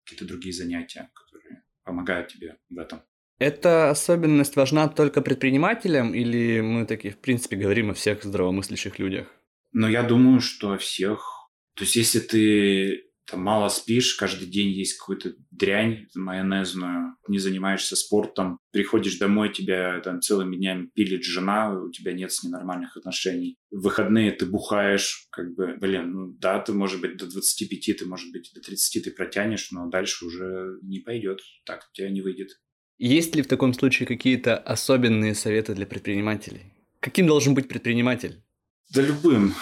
какие-то 0.04 0.26
другие 0.26 0.54
занятия, 0.54 1.10
которые 1.13 1.63
помогают 1.84 2.30
тебе 2.30 2.58
в 2.69 2.78
этом. 2.78 3.02
Эта 3.39 3.89
особенность 3.89 4.56
важна 4.56 4.88
только 4.88 5.21
предпринимателям 5.21 6.13
или 6.13 6.62
мы 6.62 6.86
такие, 6.86 7.12
в 7.12 7.17
принципе, 7.17 7.56
говорим 7.56 7.89
о 7.89 7.95
всех 7.95 8.24
здравомыслящих 8.24 9.00
людях? 9.00 9.40
Но 9.71 9.89
я 9.89 10.03
думаю, 10.03 10.41
что 10.41 10.77
всех... 10.77 11.49
То 11.75 11.84
есть, 11.84 11.95
если 11.95 12.19
ты 12.19 13.12
там, 13.31 13.41
мало 13.41 13.69
спишь, 13.69 14.15
каждый 14.15 14.47
день 14.47 14.69
есть 14.69 14.97
какую-то 14.97 15.34
дрянь 15.51 16.07
майонезную, 16.15 17.15
не 17.27 17.39
занимаешься 17.39 17.95
спортом, 17.95 18.60
приходишь 18.71 19.17
домой, 19.17 19.53
тебя 19.53 19.99
там 20.01 20.21
целыми 20.21 20.57
днями 20.57 20.89
пилит 20.93 21.23
жена, 21.23 21.73
у 21.73 21.89
тебя 21.91 22.12
нет 22.13 22.31
с 22.31 22.43
ней 22.43 22.49
нормальных 22.49 22.97
отношений. 22.97 23.57
В 23.71 23.84
выходные 23.84 24.31
ты 24.31 24.45
бухаешь, 24.45 25.27
как 25.31 25.53
бы, 25.55 25.77
блин, 25.79 26.12
ну 26.12 26.34
да, 26.39 26.60
ты, 26.60 26.73
может 26.73 26.99
быть, 26.99 27.17
до 27.17 27.25
25, 27.25 27.97
ты, 27.97 28.05
может 28.05 28.31
быть, 28.31 28.51
до 28.53 28.62
30 28.62 29.03
ты 29.03 29.12
протянешь, 29.12 29.71
но 29.71 29.89
дальше 29.89 30.25
уже 30.25 30.79
не 30.81 30.99
пойдет, 30.99 31.39
так 31.65 31.88
у 31.89 31.95
тебя 31.95 32.10
не 32.10 32.21
выйдет. 32.21 32.49
Есть 32.97 33.36
ли 33.36 33.41
в 33.41 33.47
таком 33.47 33.73
случае 33.73 34.07
какие-то 34.07 34.57
особенные 34.57 35.36
советы 35.36 35.73
для 35.73 35.88
предпринимателей? 35.88 36.73
Каким 36.99 37.27
должен 37.27 37.55
быть 37.55 37.67
предприниматель? 37.67 38.43
Да 38.93 39.01
любым. 39.01 39.54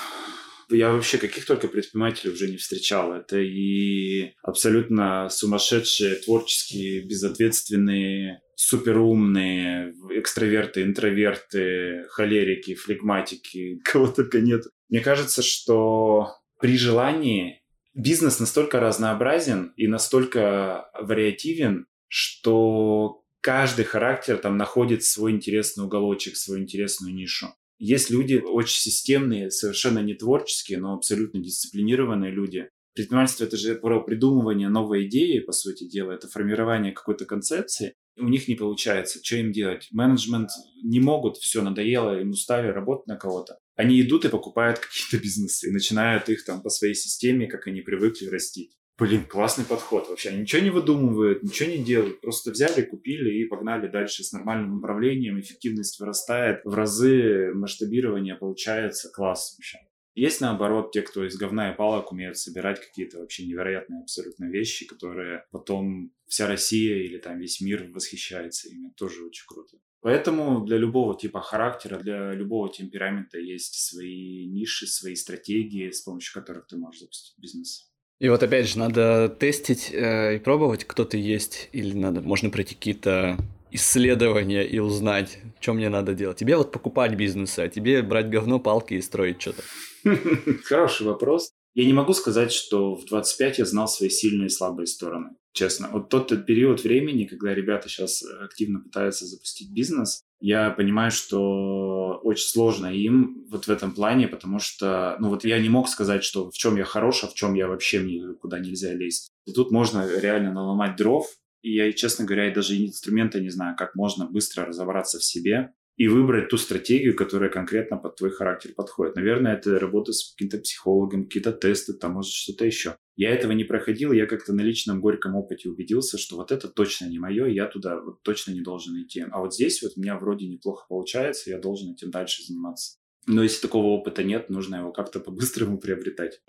Я 0.69 0.91
вообще 0.91 1.19
каких 1.19 1.45
только 1.45 1.67
предпринимателей 1.67 2.33
уже 2.33 2.49
не 2.49 2.57
встречал. 2.57 3.13
Это 3.13 3.37
и 3.37 4.33
абсолютно 4.41 5.29
сумасшедшие, 5.29 6.15
творческие, 6.15 7.05
безответственные, 7.05 8.41
суперумные, 8.55 9.93
экстраверты, 10.11 10.81
интроверты, 10.81 12.05
холерики, 12.09 12.73
флегматики, 12.73 13.79
кого 13.83 14.07
только 14.07 14.41
нет. 14.41 14.63
Мне 14.89 15.01
кажется, 15.01 15.43
что 15.43 16.35
при 16.59 16.75
желании 16.77 17.61
бизнес 17.93 18.39
настолько 18.39 18.79
разнообразен 18.79 19.73
и 19.75 19.87
настолько 19.87 20.89
вариативен, 20.99 21.85
что 22.07 23.23
каждый 23.41 23.85
характер 23.85 24.37
там 24.37 24.57
находит 24.57 25.03
свой 25.03 25.33
интересный 25.33 25.83
уголочек, 25.83 26.35
свою 26.35 26.63
интересную 26.63 27.13
нишу. 27.13 27.49
Есть 27.79 28.09
люди 28.09 28.35
очень 28.35 28.79
системные, 28.79 29.49
совершенно 29.51 29.99
не 29.99 30.13
творческие, 30.13 30.79
но 30.79 30.93
абсолютно 30.93 31.39
дисциплинированные 31.39 32.31
люди. 32.31 32.69
Предпринимательство– 32.93 33.43
это 33.45 33.55
же 33.55 33.75
про 33.75 34.03
придумывание 34.03 34.67
новой 34.67 35.07
идеи, 35.07 35.39
по 35.39 35.53
сути 35.53 35.87
дела, 35.87 36.11
это 36.11 36.27
формирование 36.27 36.91
какой-то 36.91 37.25
концепции. 37.25 37.93
У 38.17 38.27
них 38.27 38.49
не 38.49 38.55
получается. 38.55 39.19
Что 39.23 39.37
им 39.37 39.53
делать? 39.53 39.87
Менеджмент 39.91 40.49
не 40.83 40.99
могут, 40.99 41.37
все 41.37 41.61
надоело, 41.61 42.19
им 42.19 42.31
устали 42.31 42.67
работать 42.67 43.07
на 43.07 43.15
кого-то. 43.15 43.57
Они 43.77 44.01
идут 44.01 44.25
и 44.25 44.29
покупают 44.29 44.79
какие-то 44.79 45.17
бизнесы 45.23 45.69
и 45.69 45.71
начинают 45.71 46.27
их 46.27 46.43
там 46.43 46.61
по 46.61 46.69
своей 46.69 46.95
системе, 46.95 47.47
как 47.47 47.67
они 47.67 47.79
привыкли 47.79 48.25
растить. 48.25 48.73
Блин, 48.99 49.25
классный 49.25 49.63
подход 49.63 50.09
вообще. 50.09 50.35
Ничего 50.35 50.61
не 50.61 50.69
выдумывают, 50.69 51.41
ничего 51.41 51.69
не 51.69 51.77
делают. 51.77 52.19
Просто 52.19 52.51
взяли, 52.51 52.81
купили 52.81 53.39
и 53.39 53.45
погнали 53.45 53.87
дальше 53.87 54.23
с 54.23 54.33
нормальным 54.33 54.79
управлением. 54.79 55.39
Эффективность 55.39 55.99
вырастает 55.99 56.61
в 56.65 56.73
разы, 56.73 57.53
масштабирование 57.53 58.35
получается. 58.35 59.09
Класс 59.09 59.55
вообще. 59.57 59.77
Есть, 60.15 60.41
наоборот, 60.41 60.91
те, 60.91 61.01
кто 61.01 61.25
из 61.25 61.37
говна 61.37 61.71
и 61.71 61.75
палок 61.77 62.11
умеют 62.11 62.37
собирать 62.37 62.81
какие-то 62.81 63.19
вообще 63.19 63.45
невероятные 63.45 64.01
абсолютно 64.01 64.45
вещи, 64.45 64.85
которые 64.85 65.45
потом 65.51 66.11
вся 66.27 66.47
Россия 66.47 66.97
или 67.05 67.19
там 67.19 67.39
весь 67.39 67.61
мир 67.61 67.89
восхищается 67.93 68.67
ими. 68.67 68.91
Тоже 68.97 69.23
очень 69.23 69.45
круто. 69.47 69.77
Поэтому 70.01 70.65
для 70.65 70.77
любого 70.77 71.17
типа 71.17 71.39
характера, 71.41 71.97
для 71.99 72.33
любого 72.33 72.69
темперамента 72.69 73.37
есть 73.37 73.75
свои 73.75 74.45
ниши, 74.47 74.87
свои 74.87 75.15
стратегии, 75.15 75.89
с 75.89 76.01
помощью 76.01 76.33
которых 76.33 76.67
ты 76.67 76.77
можешь 76.77 77.01
запустить 77.01 77.35
бизнес. 77.37 77.88
И 78.19 78.27
вот 78.27 78.43
опять 78.43 78.67
же, 78.67 78.77
надо 78.77 79.29
тестить 79.29 79.91
э, 79.93 80.35
и 80.35 80.39
пробовать, 80.39 80.83
кто 80.83 81.05
ты 81.05 81.17
есть, 81.17 81.69
или 81.71 81.93
надо, 81.93 82.19
можно 82.19 82.49
пройти 82.49 82.75
какие-то 82.75 83.37
исследования 83.71 84.63
и 84.63 84.79
узнать, 84.79 85.39
что 85.61 85.73
мне 85.73 85.87
надо 85.87 86.13
делать? 86.13 86.37
Тебе 86.37 86.57
вот 86.57 86.71
покупать 86.71 87.15
бизнесы, 87.15 87.59
а 87.61 87.69
тебе 87.69 88.01
брать 88.01 88.29
говно, 88.29 88.59
палки 88.59 88.95
и 88.95 89.01
строить 89.01 89.41
что-то? 89.41 89.63
Хороший 90.65 91.07
вопрос. 91.07 91.53
Я 91.79 91.85
не 91.85 91.93
могу 91.93 92.11
сказать, 92.11 92.51
что 92.51 92.93
в 92.93 93.05
25 93.05 93.59
я 93.59 93.65
знал 93.65 93.87
свои 93.87 94.09
сильные 94.09 94.47
и 94.47 94.49
слабые 94.49 94.85
стороны. 94.85 95.29
Честно. 95.53 95.87
Вот 95.89 96.09
тот 96.09 96.27
период 96.45 96.83
времени, 96.83 97.23
когда 97.23 97.53
ребята 97.53 97.87
сейчас 97.87 98.21
активно 98.21 98.81
пытаются 98.81 99.25
запустить 99.25 99.71
бизнес, 99.71 100.21
я 100.41 100.71
понимаю, 100.71 101.09
что 101.09 102.19
очень 102.21 102.49
сложно 102.49 102.87
им 102.87 103.45
вот 103.49 103.67
в 103.67 103.69
этом 103.69 103.93
плане, 103.93 104.27
потому 104.27 104.59
что, 104.59 105.15
ну 105.21 105.29
вот 105.29 105.45
я 105.45 105.57
не 105.57 105.69
мог 105.69 105.87
сказать, 105.87 106.21
что 106.21 106.51
в 106.51 106.53
чем 106.53 106.75
я 106.75 106.83
хорош, 106.83 107.23
а 107.23 107.27
в 107.27 107.33
чем 107.33 107.53
я 107.53 107.69
вообще 107.69 108.03
никуда 108.03 108.59
нельзя 108.59 108.93
лезть. 108.93 109.29
И 109.45 109.53
тут 109.53 109.71
можно 109.71 110.05
реально 110.19 110.51
наломать 110.51 110.97
дров, 110.97 111.27
и 111.61 111.75
я, 111.75 111.93
честно 111.93 112.25
говоря, 112.25 112.53
даже 112.53 112.77
инструмента 112.77 113.39
не 113.39 113.49
знаю, 113.49 113.77
как 113.77 113.95
можно 113.95 114.25
быстро 114.25 114.65
разобраться 114.65 115.17
в 115.17 115.23
себе 115.23 115.71
и 115.99 116.07
выбрать 116.07 116.47
ту 116.47 116.57
стратегию, 116.57 117.13
которая 117.13 117.49
конкретно 117.49 117.97
под 117.97 118.15
твой 118.15 118.31
характер 118.31 118.71
подходит. 118.73 119.17
Наверное, 119.17 119.55
это 119.57 119.77
работа 119.77 120.13
с 120.13 120.31
каким-то 120.31 120.57
психологом, 120.59 121.25
какие-то 121.25 121.51
тесты, 121.51 121.91
там, 121.91 122.13
может, 122.13 122.31
что-то 122.31 122.65
еще. 122.65 122.95
Я 123.17 123.31
этого 123.31 123.51
не 123.51 123.65
проходил, 123.65 124.13
я 124.13 124.25
как-то 124.25 124.53
на 124.53 124.61
личном 124.61 125.01
горьком 125.01 125.35
опыте 125.35 125.67
убедился, 125.67 126.17
что 126.17 126.37
вот 126.37 126.53
это 126.53 126.69
точно 126.69 127.07
не 127.07 127.19
мое, 127.19 127.47
я 127.47 127.65
туда 127.65 127.99
вот 127.99 128.23
точно 128.23 128.53
не 128.53 128.61
должен 128.61 128.95
идти. 129.03 129.25
А 129.29 129.41
вот 129.41 129.53
здесь 129.53 129.83
вот 129.83 129.91
у 129.97 129.99
меня 129.99 130.17
вроде 130.17 130.47
неплохо 130.47 130.85
получается, 130.87 131.49
я 131.49 131.59
должен 131.59 131.91
этим 131.91 132.11
дальше 132.11 132.43
заниматься. 132.43 132.97
Но 133.27 133.43
если 133.43 133.61
такого 133.61 133.87
опыта 133.87 134.23
нет, 134.23 134.49
нужно 134.49 134.77
его 134.77 134.93
как-то 134.93 135.19
по-быстрому 135.19 135.79
приобретать. 135.79 136.39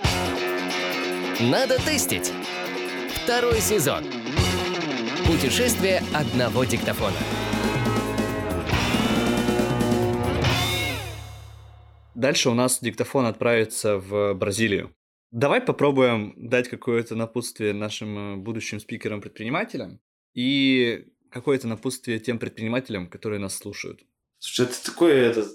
Надо 1.41 1.77
тестить. 1.85 2.33
Второй 3.25 3.61
сезон. 3.61 4.05
Путешествие 5.27 6.05
одного 6.15 6.63
диктофона. 6.63 7.19
Дальше 12.21 12.51
у 12.51 12.55
нас 12.55 12.81
диктофон 12.83 13.25
отправится 13.25 13.97
в 13.97 14.35
Бразилию. 14.35 14.95
Давай 15.31 15.63
попробуем 15.63 16.35
дать 16.37 16.69
какое-то 16.69 17.15
напутствие 17.15 17.73
нашим 17.73 18.19
э, 18.19 18.37
будущим 18.37 18.79
спикерам-предпринимателям 18.79 20.01
и 20.35 21.07
какое-то 21.31 21.67
напутствие 21.67 22.19
тем 22.19 22.39
предпринимателям, 22.39 23.09
которые 23.09 23.39
нас 23.39 23.57
слушают. 23.57 24.01
Слушай, 24.39 24.67
это 24.67 24.85
такое, 24.85 25.31
это, 25.31 25.47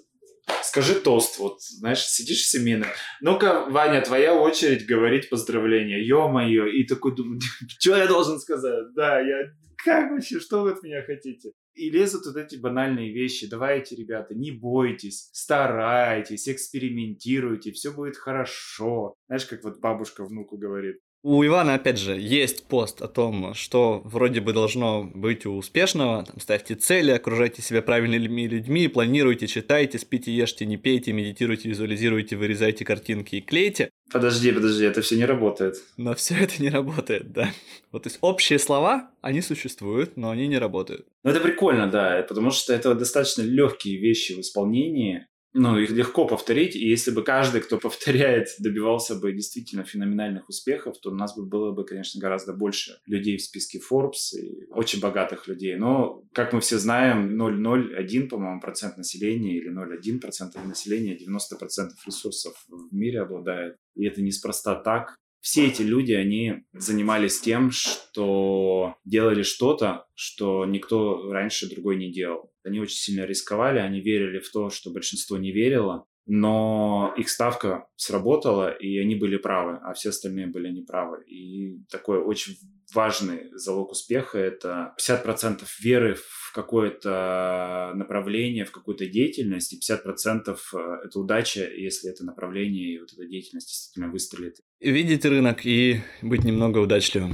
скажи 0.63 0.95
тост, 0.95 1.37
вот, 1.37 1.61
знаешь, 1.61 2.03
сидишь 2.03 2.41
в 2.41 2.49
семейном. 2.49 2.89
Ну-ка, 3.21 3.67
Ваня, 3.69 4.01
твоя 4.01 4.33
очередь 4.33 4.87
говорить 4.87 5.29
поздравления. 5.29 6.03
Ё-моё. 6.03 6.65
И 6.65 6.83
такой 6.85 7.15
думаю, 7.15 7.39
что 7.79 7.95
я 7.95 8.07
должен 8.07 8.39
сказать? 8.39 8.91
Да, 8.95 9.19
я... 9.19 9.53
Как 9.83 10.09
вообще, 10.09 10.39
что 10.39 10.63
вы 10.63 10.71
от 10.71 10.81
меня 10.81 11.03
хотите? 11.03 11.51
И 11.75 11.89
лезут 11.89 12.25
вот 12.25 12.37
эти 12.37 12.55
банальные 12.55 13.11
вещи. 13.11 13.49
Давайте, 13.49 13.95
ребята, 13.95 14.33
не 14.33 14.51
бойтесь, 14.51 15.29
старайтесь, 15.33 16.47
экспериментируйте, 16.47 17.71
все 17.71 17.91
будет 17.91 18.15
хорошо. 18.15 19.15
Знаешь, 19.27 19.45
как 19.45 19.63
вот 19.63 19.79
бабушка 19.79 20.23
внуку 20.23 20.57
говорит. 20.57 20.97
У 21.27 21.43
Ивана, 21.43 21.73
опять 21.73 21.97
же, 21.97 22.19
есть 22.19 22.67
пост 22.67 23.01
о 23.01 23.07
том, 23.07 23.55
что 23.55 24.01
вроде 24.05 24.41
бы 24.41 24.53
должно 24.53 25.09
быть 25.11 25.47
у 25.47 25.57
успешного. 25.57 26.23
Там, 26.23 26.39
ставьте 26.39 26.75
цели, 26.75 27.09
окружайте 27.09 27.63
себя 27.63 27.81
правильными 27.81 28.43
людьми, 28.43 28.87
планируйте, 28.87 29.47
читайте, 29.47 29.97
спите, 29.97 30.31
ешьте, 30.31 30.67
не 30.67 30.77
пейте, 30.77 31.13
медитируйте, 31.13 31.67
визуализируйте, 31.67 32.35
вырезайте 32.35 32.85
картинки 32.85 33.37
и 33.37 33.41
клейте. 33.41 33.89
Подожди, 34.11 34.51
подожди, 34.51 34.85
это 34.85 35.01
все 35.01 35.15
не 35.17 35.25
работает. 35.25 35.77
Но 35.97 36.13
все 36.13 36.35
это 36.35 36.61
не 36.61 36.69
работает, 36.69 37.31
да. 37.31 37.49
Вот 37.91 38.03
то 38.03 38.07
есть 38.07 38.19
общие 38.21 38.59
слова, 38.59 39.09
они 39.21 39.41
существуют, 39.41 40.15
но 40.15 40.29
они 40.29 40.47
не 40.47 40.57
работают. 40.57 41.07
Ну 41.23 41.31
это 41.31 41.39
прикольно, 41.39 41.89
да, 41.89 42.23
потому 42.27 42.51
что 42.51 42.73
это 42.73 42.93
достаточно 42.93 43.41
легкие 43.41 43.99
вещи 43.99 44.33
в 44.33 44.39
исполнении, 44.39 45.27
ну, 45.57 45.77
их 45.77 45.89
легко 45.91 46.27
повторить, 46.27 46.75
и 46.75 46.85
если 46.85 47.11
бы 47.11 47.23
каждый, 47.23 47.61
кто 47.61 47.77
повторяет, 47.79 48.49
добивался 48.59 49.15
бы 49.15 49.31
действительно 49.31 49.85
феноменальных 49.85 50.49
успехов, 50.49 50.99
то 50.99 51.11
у 51.11 51.15
нас 51.15 51.35
бы 51.35 51.45
было 51.45 51.71
бы, 51.71 51.85
конечно, 51.85 52.19
гораздо 52.19 52.51
больше 52.51 52.99
людей 53.05 53.37
в 53.37 53.41
списке 53.41 53.79
Forbes 53.79 54.37
и 54.37 54.65
очень 54.69 54.99
богатых 54.99 55.47
людей. 55.47 55.77
Но, 55.77 56.23
как 56.33 56.51
мы 56.51 56.59
все 56.59 56.77
знаем, 56.77 57.41
0,01, 57.41 58.27
по-моему, 58.27 58.59
процент 58.59 58.97
населения 58.97 59.55
или 59.57 59.71
0,1 59.71 60.19
процент 60.19 60.55
населения 60.65 61.15
90 61.15 61.55
процентов 61.55 62.05
ресурсов 62.05 62.53
в 62.67 62.93
мире 62.93 63.21
обладает. 63.21 63.77
И 63.95 64.05
это 64.05 64.21
неспроста 64.21 64.75
так 64.75 65.15
все 65.45 65.67
эти 65.67 65.83
люди, 65.83 66.11
они 66.11 66.63
занимались 66.73 67.39
тем, 67.39 67.69
что 67.69 68.95
делали 69.05 69.43
что-то, 69.43 70.07
что 70.15 70.65
никто 70.65 71.31
раньше 71.31 71.69
другой 71.69 71.97
не 71.97 72.11
делал. 72.11 72.51
Они 72.63 72.79
очень 72.79 72.97
сильно 72.97 73.25
рисковали, 73.25 73.77
они 73.77 74.01
верили 74.01 74.39
в 74.39 74.51
то, 74.51 74.71
что 74.71 74.89
большинство 74.89 75.37
не 75.37 75.51
верило, 75.51 76.07
но 76.25 77.13
их 77.17 77.29
ставка 77.29 77.87
сработала, 77.95 78.71
и 78.71 78.97
они 78.97 79.15
были 79.15 79.37
правы, 79.37 79.79
а 79.83 79.93
все 79.93 80.09
остальные 80.09 80.47
были 80.47 80.71
неправы. 80.71 81.23
И 81.25 81.79
такой 81.89 82.19
очень 82.19 82.55
важный 82.93 83.51
залог 83.53 83.91
успеха– 83.91 84.37
это 84.39 84.95
50% 84.99 85.61
веры 85.81 86.15
в 86.15 86.51
какое-то 86.53 87.91
направление, 87.95 88.65
в 88.65 88.71
какую-то 88.71 89.05
деятельность, 89.05 89.73
и 89.73 89.79
50% 89.79 90.57
э, 90.73 90.77
это 91.05 91.19
удача, 91.19 91.69
если 91.69 92.09
это 92.09 92.23
направление 92.23 92.95
и 92.95 92.99
вот 92.99 93.11
эта 93.13 93.25
деятельность 93.27 93.67
действительно 93.67 94.09
выстрелит. 94.09 94.55
Видеть 94.79 95.25
рынок 95.25 95.65
и 95.65 96.01
быть 96.21 96.43
немного 96.43 96.79
удачливым. 96.79 97.33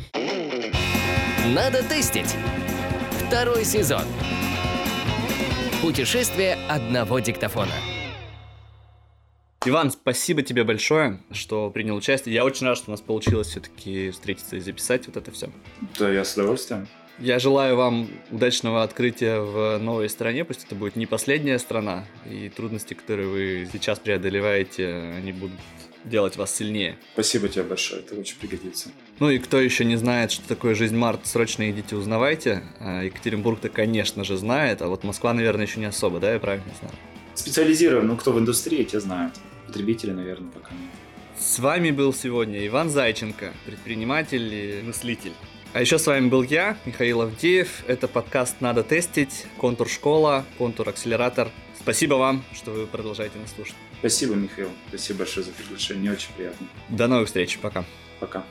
Надо 1.53 1.87
тестить. 1.87 2.35
Второй 3.27 3.63
сезон. 3.63 4.03
Путешествие 5.81 6.55
одного 6.69 7.19
диктофона. 7.19 7.73
Иван, 9.63 9.91
спасибо 9.91 10.41
тебе 10.41 10.63
большое, 10.63 11.19
что 11.31 11.69
принял 11.69 11.95
участие. 11.95 12.33
Я 12.33 12.43
очень 12.45 12.65
рад, 12.65 12.77
что 12.77 12.89
у 12.89 12.91
нас 12.91 13.01
получилось 13.01 13.49
все-таки 13.49 14.09
встретиться 14.09 14.55
и 14.55 14.59
записать 14.59 15.05
вот 15.05 15.17
это 15.17 15.29
все. 15.31 15.51
Да, 15.99 16.11
я 16.11 16.25
с 16.25 16.33
удовольствием. 16.33 16.87
Я 17.19 17.37
желаю 17.37 17.75
вам 17.75 18.09
удачного 18.31 18.81
открытия 18.81 19.39
в 19.39 19.77
новой 19.77 20.09
стране. 20.09 20.45
Пусть 20.45 20.63
это 20.63 20.73
будет 20.73 20.95
не 20.95 21.05
последняя 21.05 21.59
страна, 21.59 22.05
и 22.27 22.49
трудности, 22.49 22.95
которые 22.95 23.27
вы 23.27 23.69
сейчас 23.71 23.99
преодолеваете, 23.99 25.13
они 25.15 25.31
будут 25.31 25.59
делать 26.05 26.37
вас 26.37 26.55
сильнее. 26.55 26.97
Спасибо 27.13 27.47
тебе 27.47 27.61
большое, 27.61 28.01
это 28.01 28.15
очень 28.15 28.37
пригодится. 28.37 28.89
Ну 29.19 29.29
и 29.29 29.37
кто 29.37 29.61
еще 29.61 29.85
не 29.85 29.95
знает, 29.95 30.31
что 30.31 30.47
такое 30.47 30.73
жизнь 30.73 30.95
Март, 30.95 31.27
срочно 31.27 31.69
идите 31.69 31.95
узнавайте. 31.95 32.63
А 32.79 33.03
Екатеринбург-то, 33.03 33.69
конечно 33.69 34.23
же, 34.23 34.37
знает, 34.37 34.81
а 34.81 34.87
вот 34.87 35.03
Москва, 35.03 35.35
наверное, 35.35 35.67
еще 35.67 35.79
не 35.79 35.85
особо, 35.85 36.19
да, 36.19 36.33
я 36.33 36.39
правильно 36.39 36.73
знаю? 36.79 36.95
Специализирован, 37.35 38.07
ну 38.07 38.17
кто 38.17 38.31
в 38.31 38.39
индустрии, 38.39 38.83
те 38.83 38.99
знают. 38.99 39.35
Потребители, 39.71 40.11
наверное, 40.11 40.51
пока 40.51 40.71
нет. 40.71 40.91
С 41.39 41.57
вами 41.59 41.91
был 41.91 42.13
сегодня 42.13 42.67
Иван 42.67 42.89
Зайченко, 42.89 43.53
предприниматель 43.65 44.53
и 44.53 44.81
мыслитель. 44.83 45.31
А 45.71 45.79
еще 45.79 45.97
с 45.97 46.05
вами 46.07 46.27
был 46.27 46.43
я, 46.43 46.75
Михаил 46.85 47.21
Авдеев. 47.21 47.85
Это 47.87 48.09
подкаст 48.09 48.59
«Надо 48.59 48.83
тестить», 48.83 49.45
«Контур 49.57 49.87
школа», 49.87 50.43
«Контур 50.57 50.89
акселератор». 50.89 51.49
Спасибо 51.79 52.15
вам, 52.15 52.43
что 52.53 52.71
вы 52.71 52.85
продолжаете 52.85 53.39
нас 53.39 53.53
слушать. 53.55 53.75
Спасибо, 53.99 54.35
Михаил. 54.35 54.67
Спасибо 54.89 55.19
большое 55.19 55.45
за 55.45 55.53
приглашение. 55.53 56.11
Очень 56.11 56.33
приятно. 56.35 56.67
До 56.89 57.07
новых 57.07 57.27
встреч. 57.27 57.57
Пока. 57.59 57.85
Пока. 58.19 58.43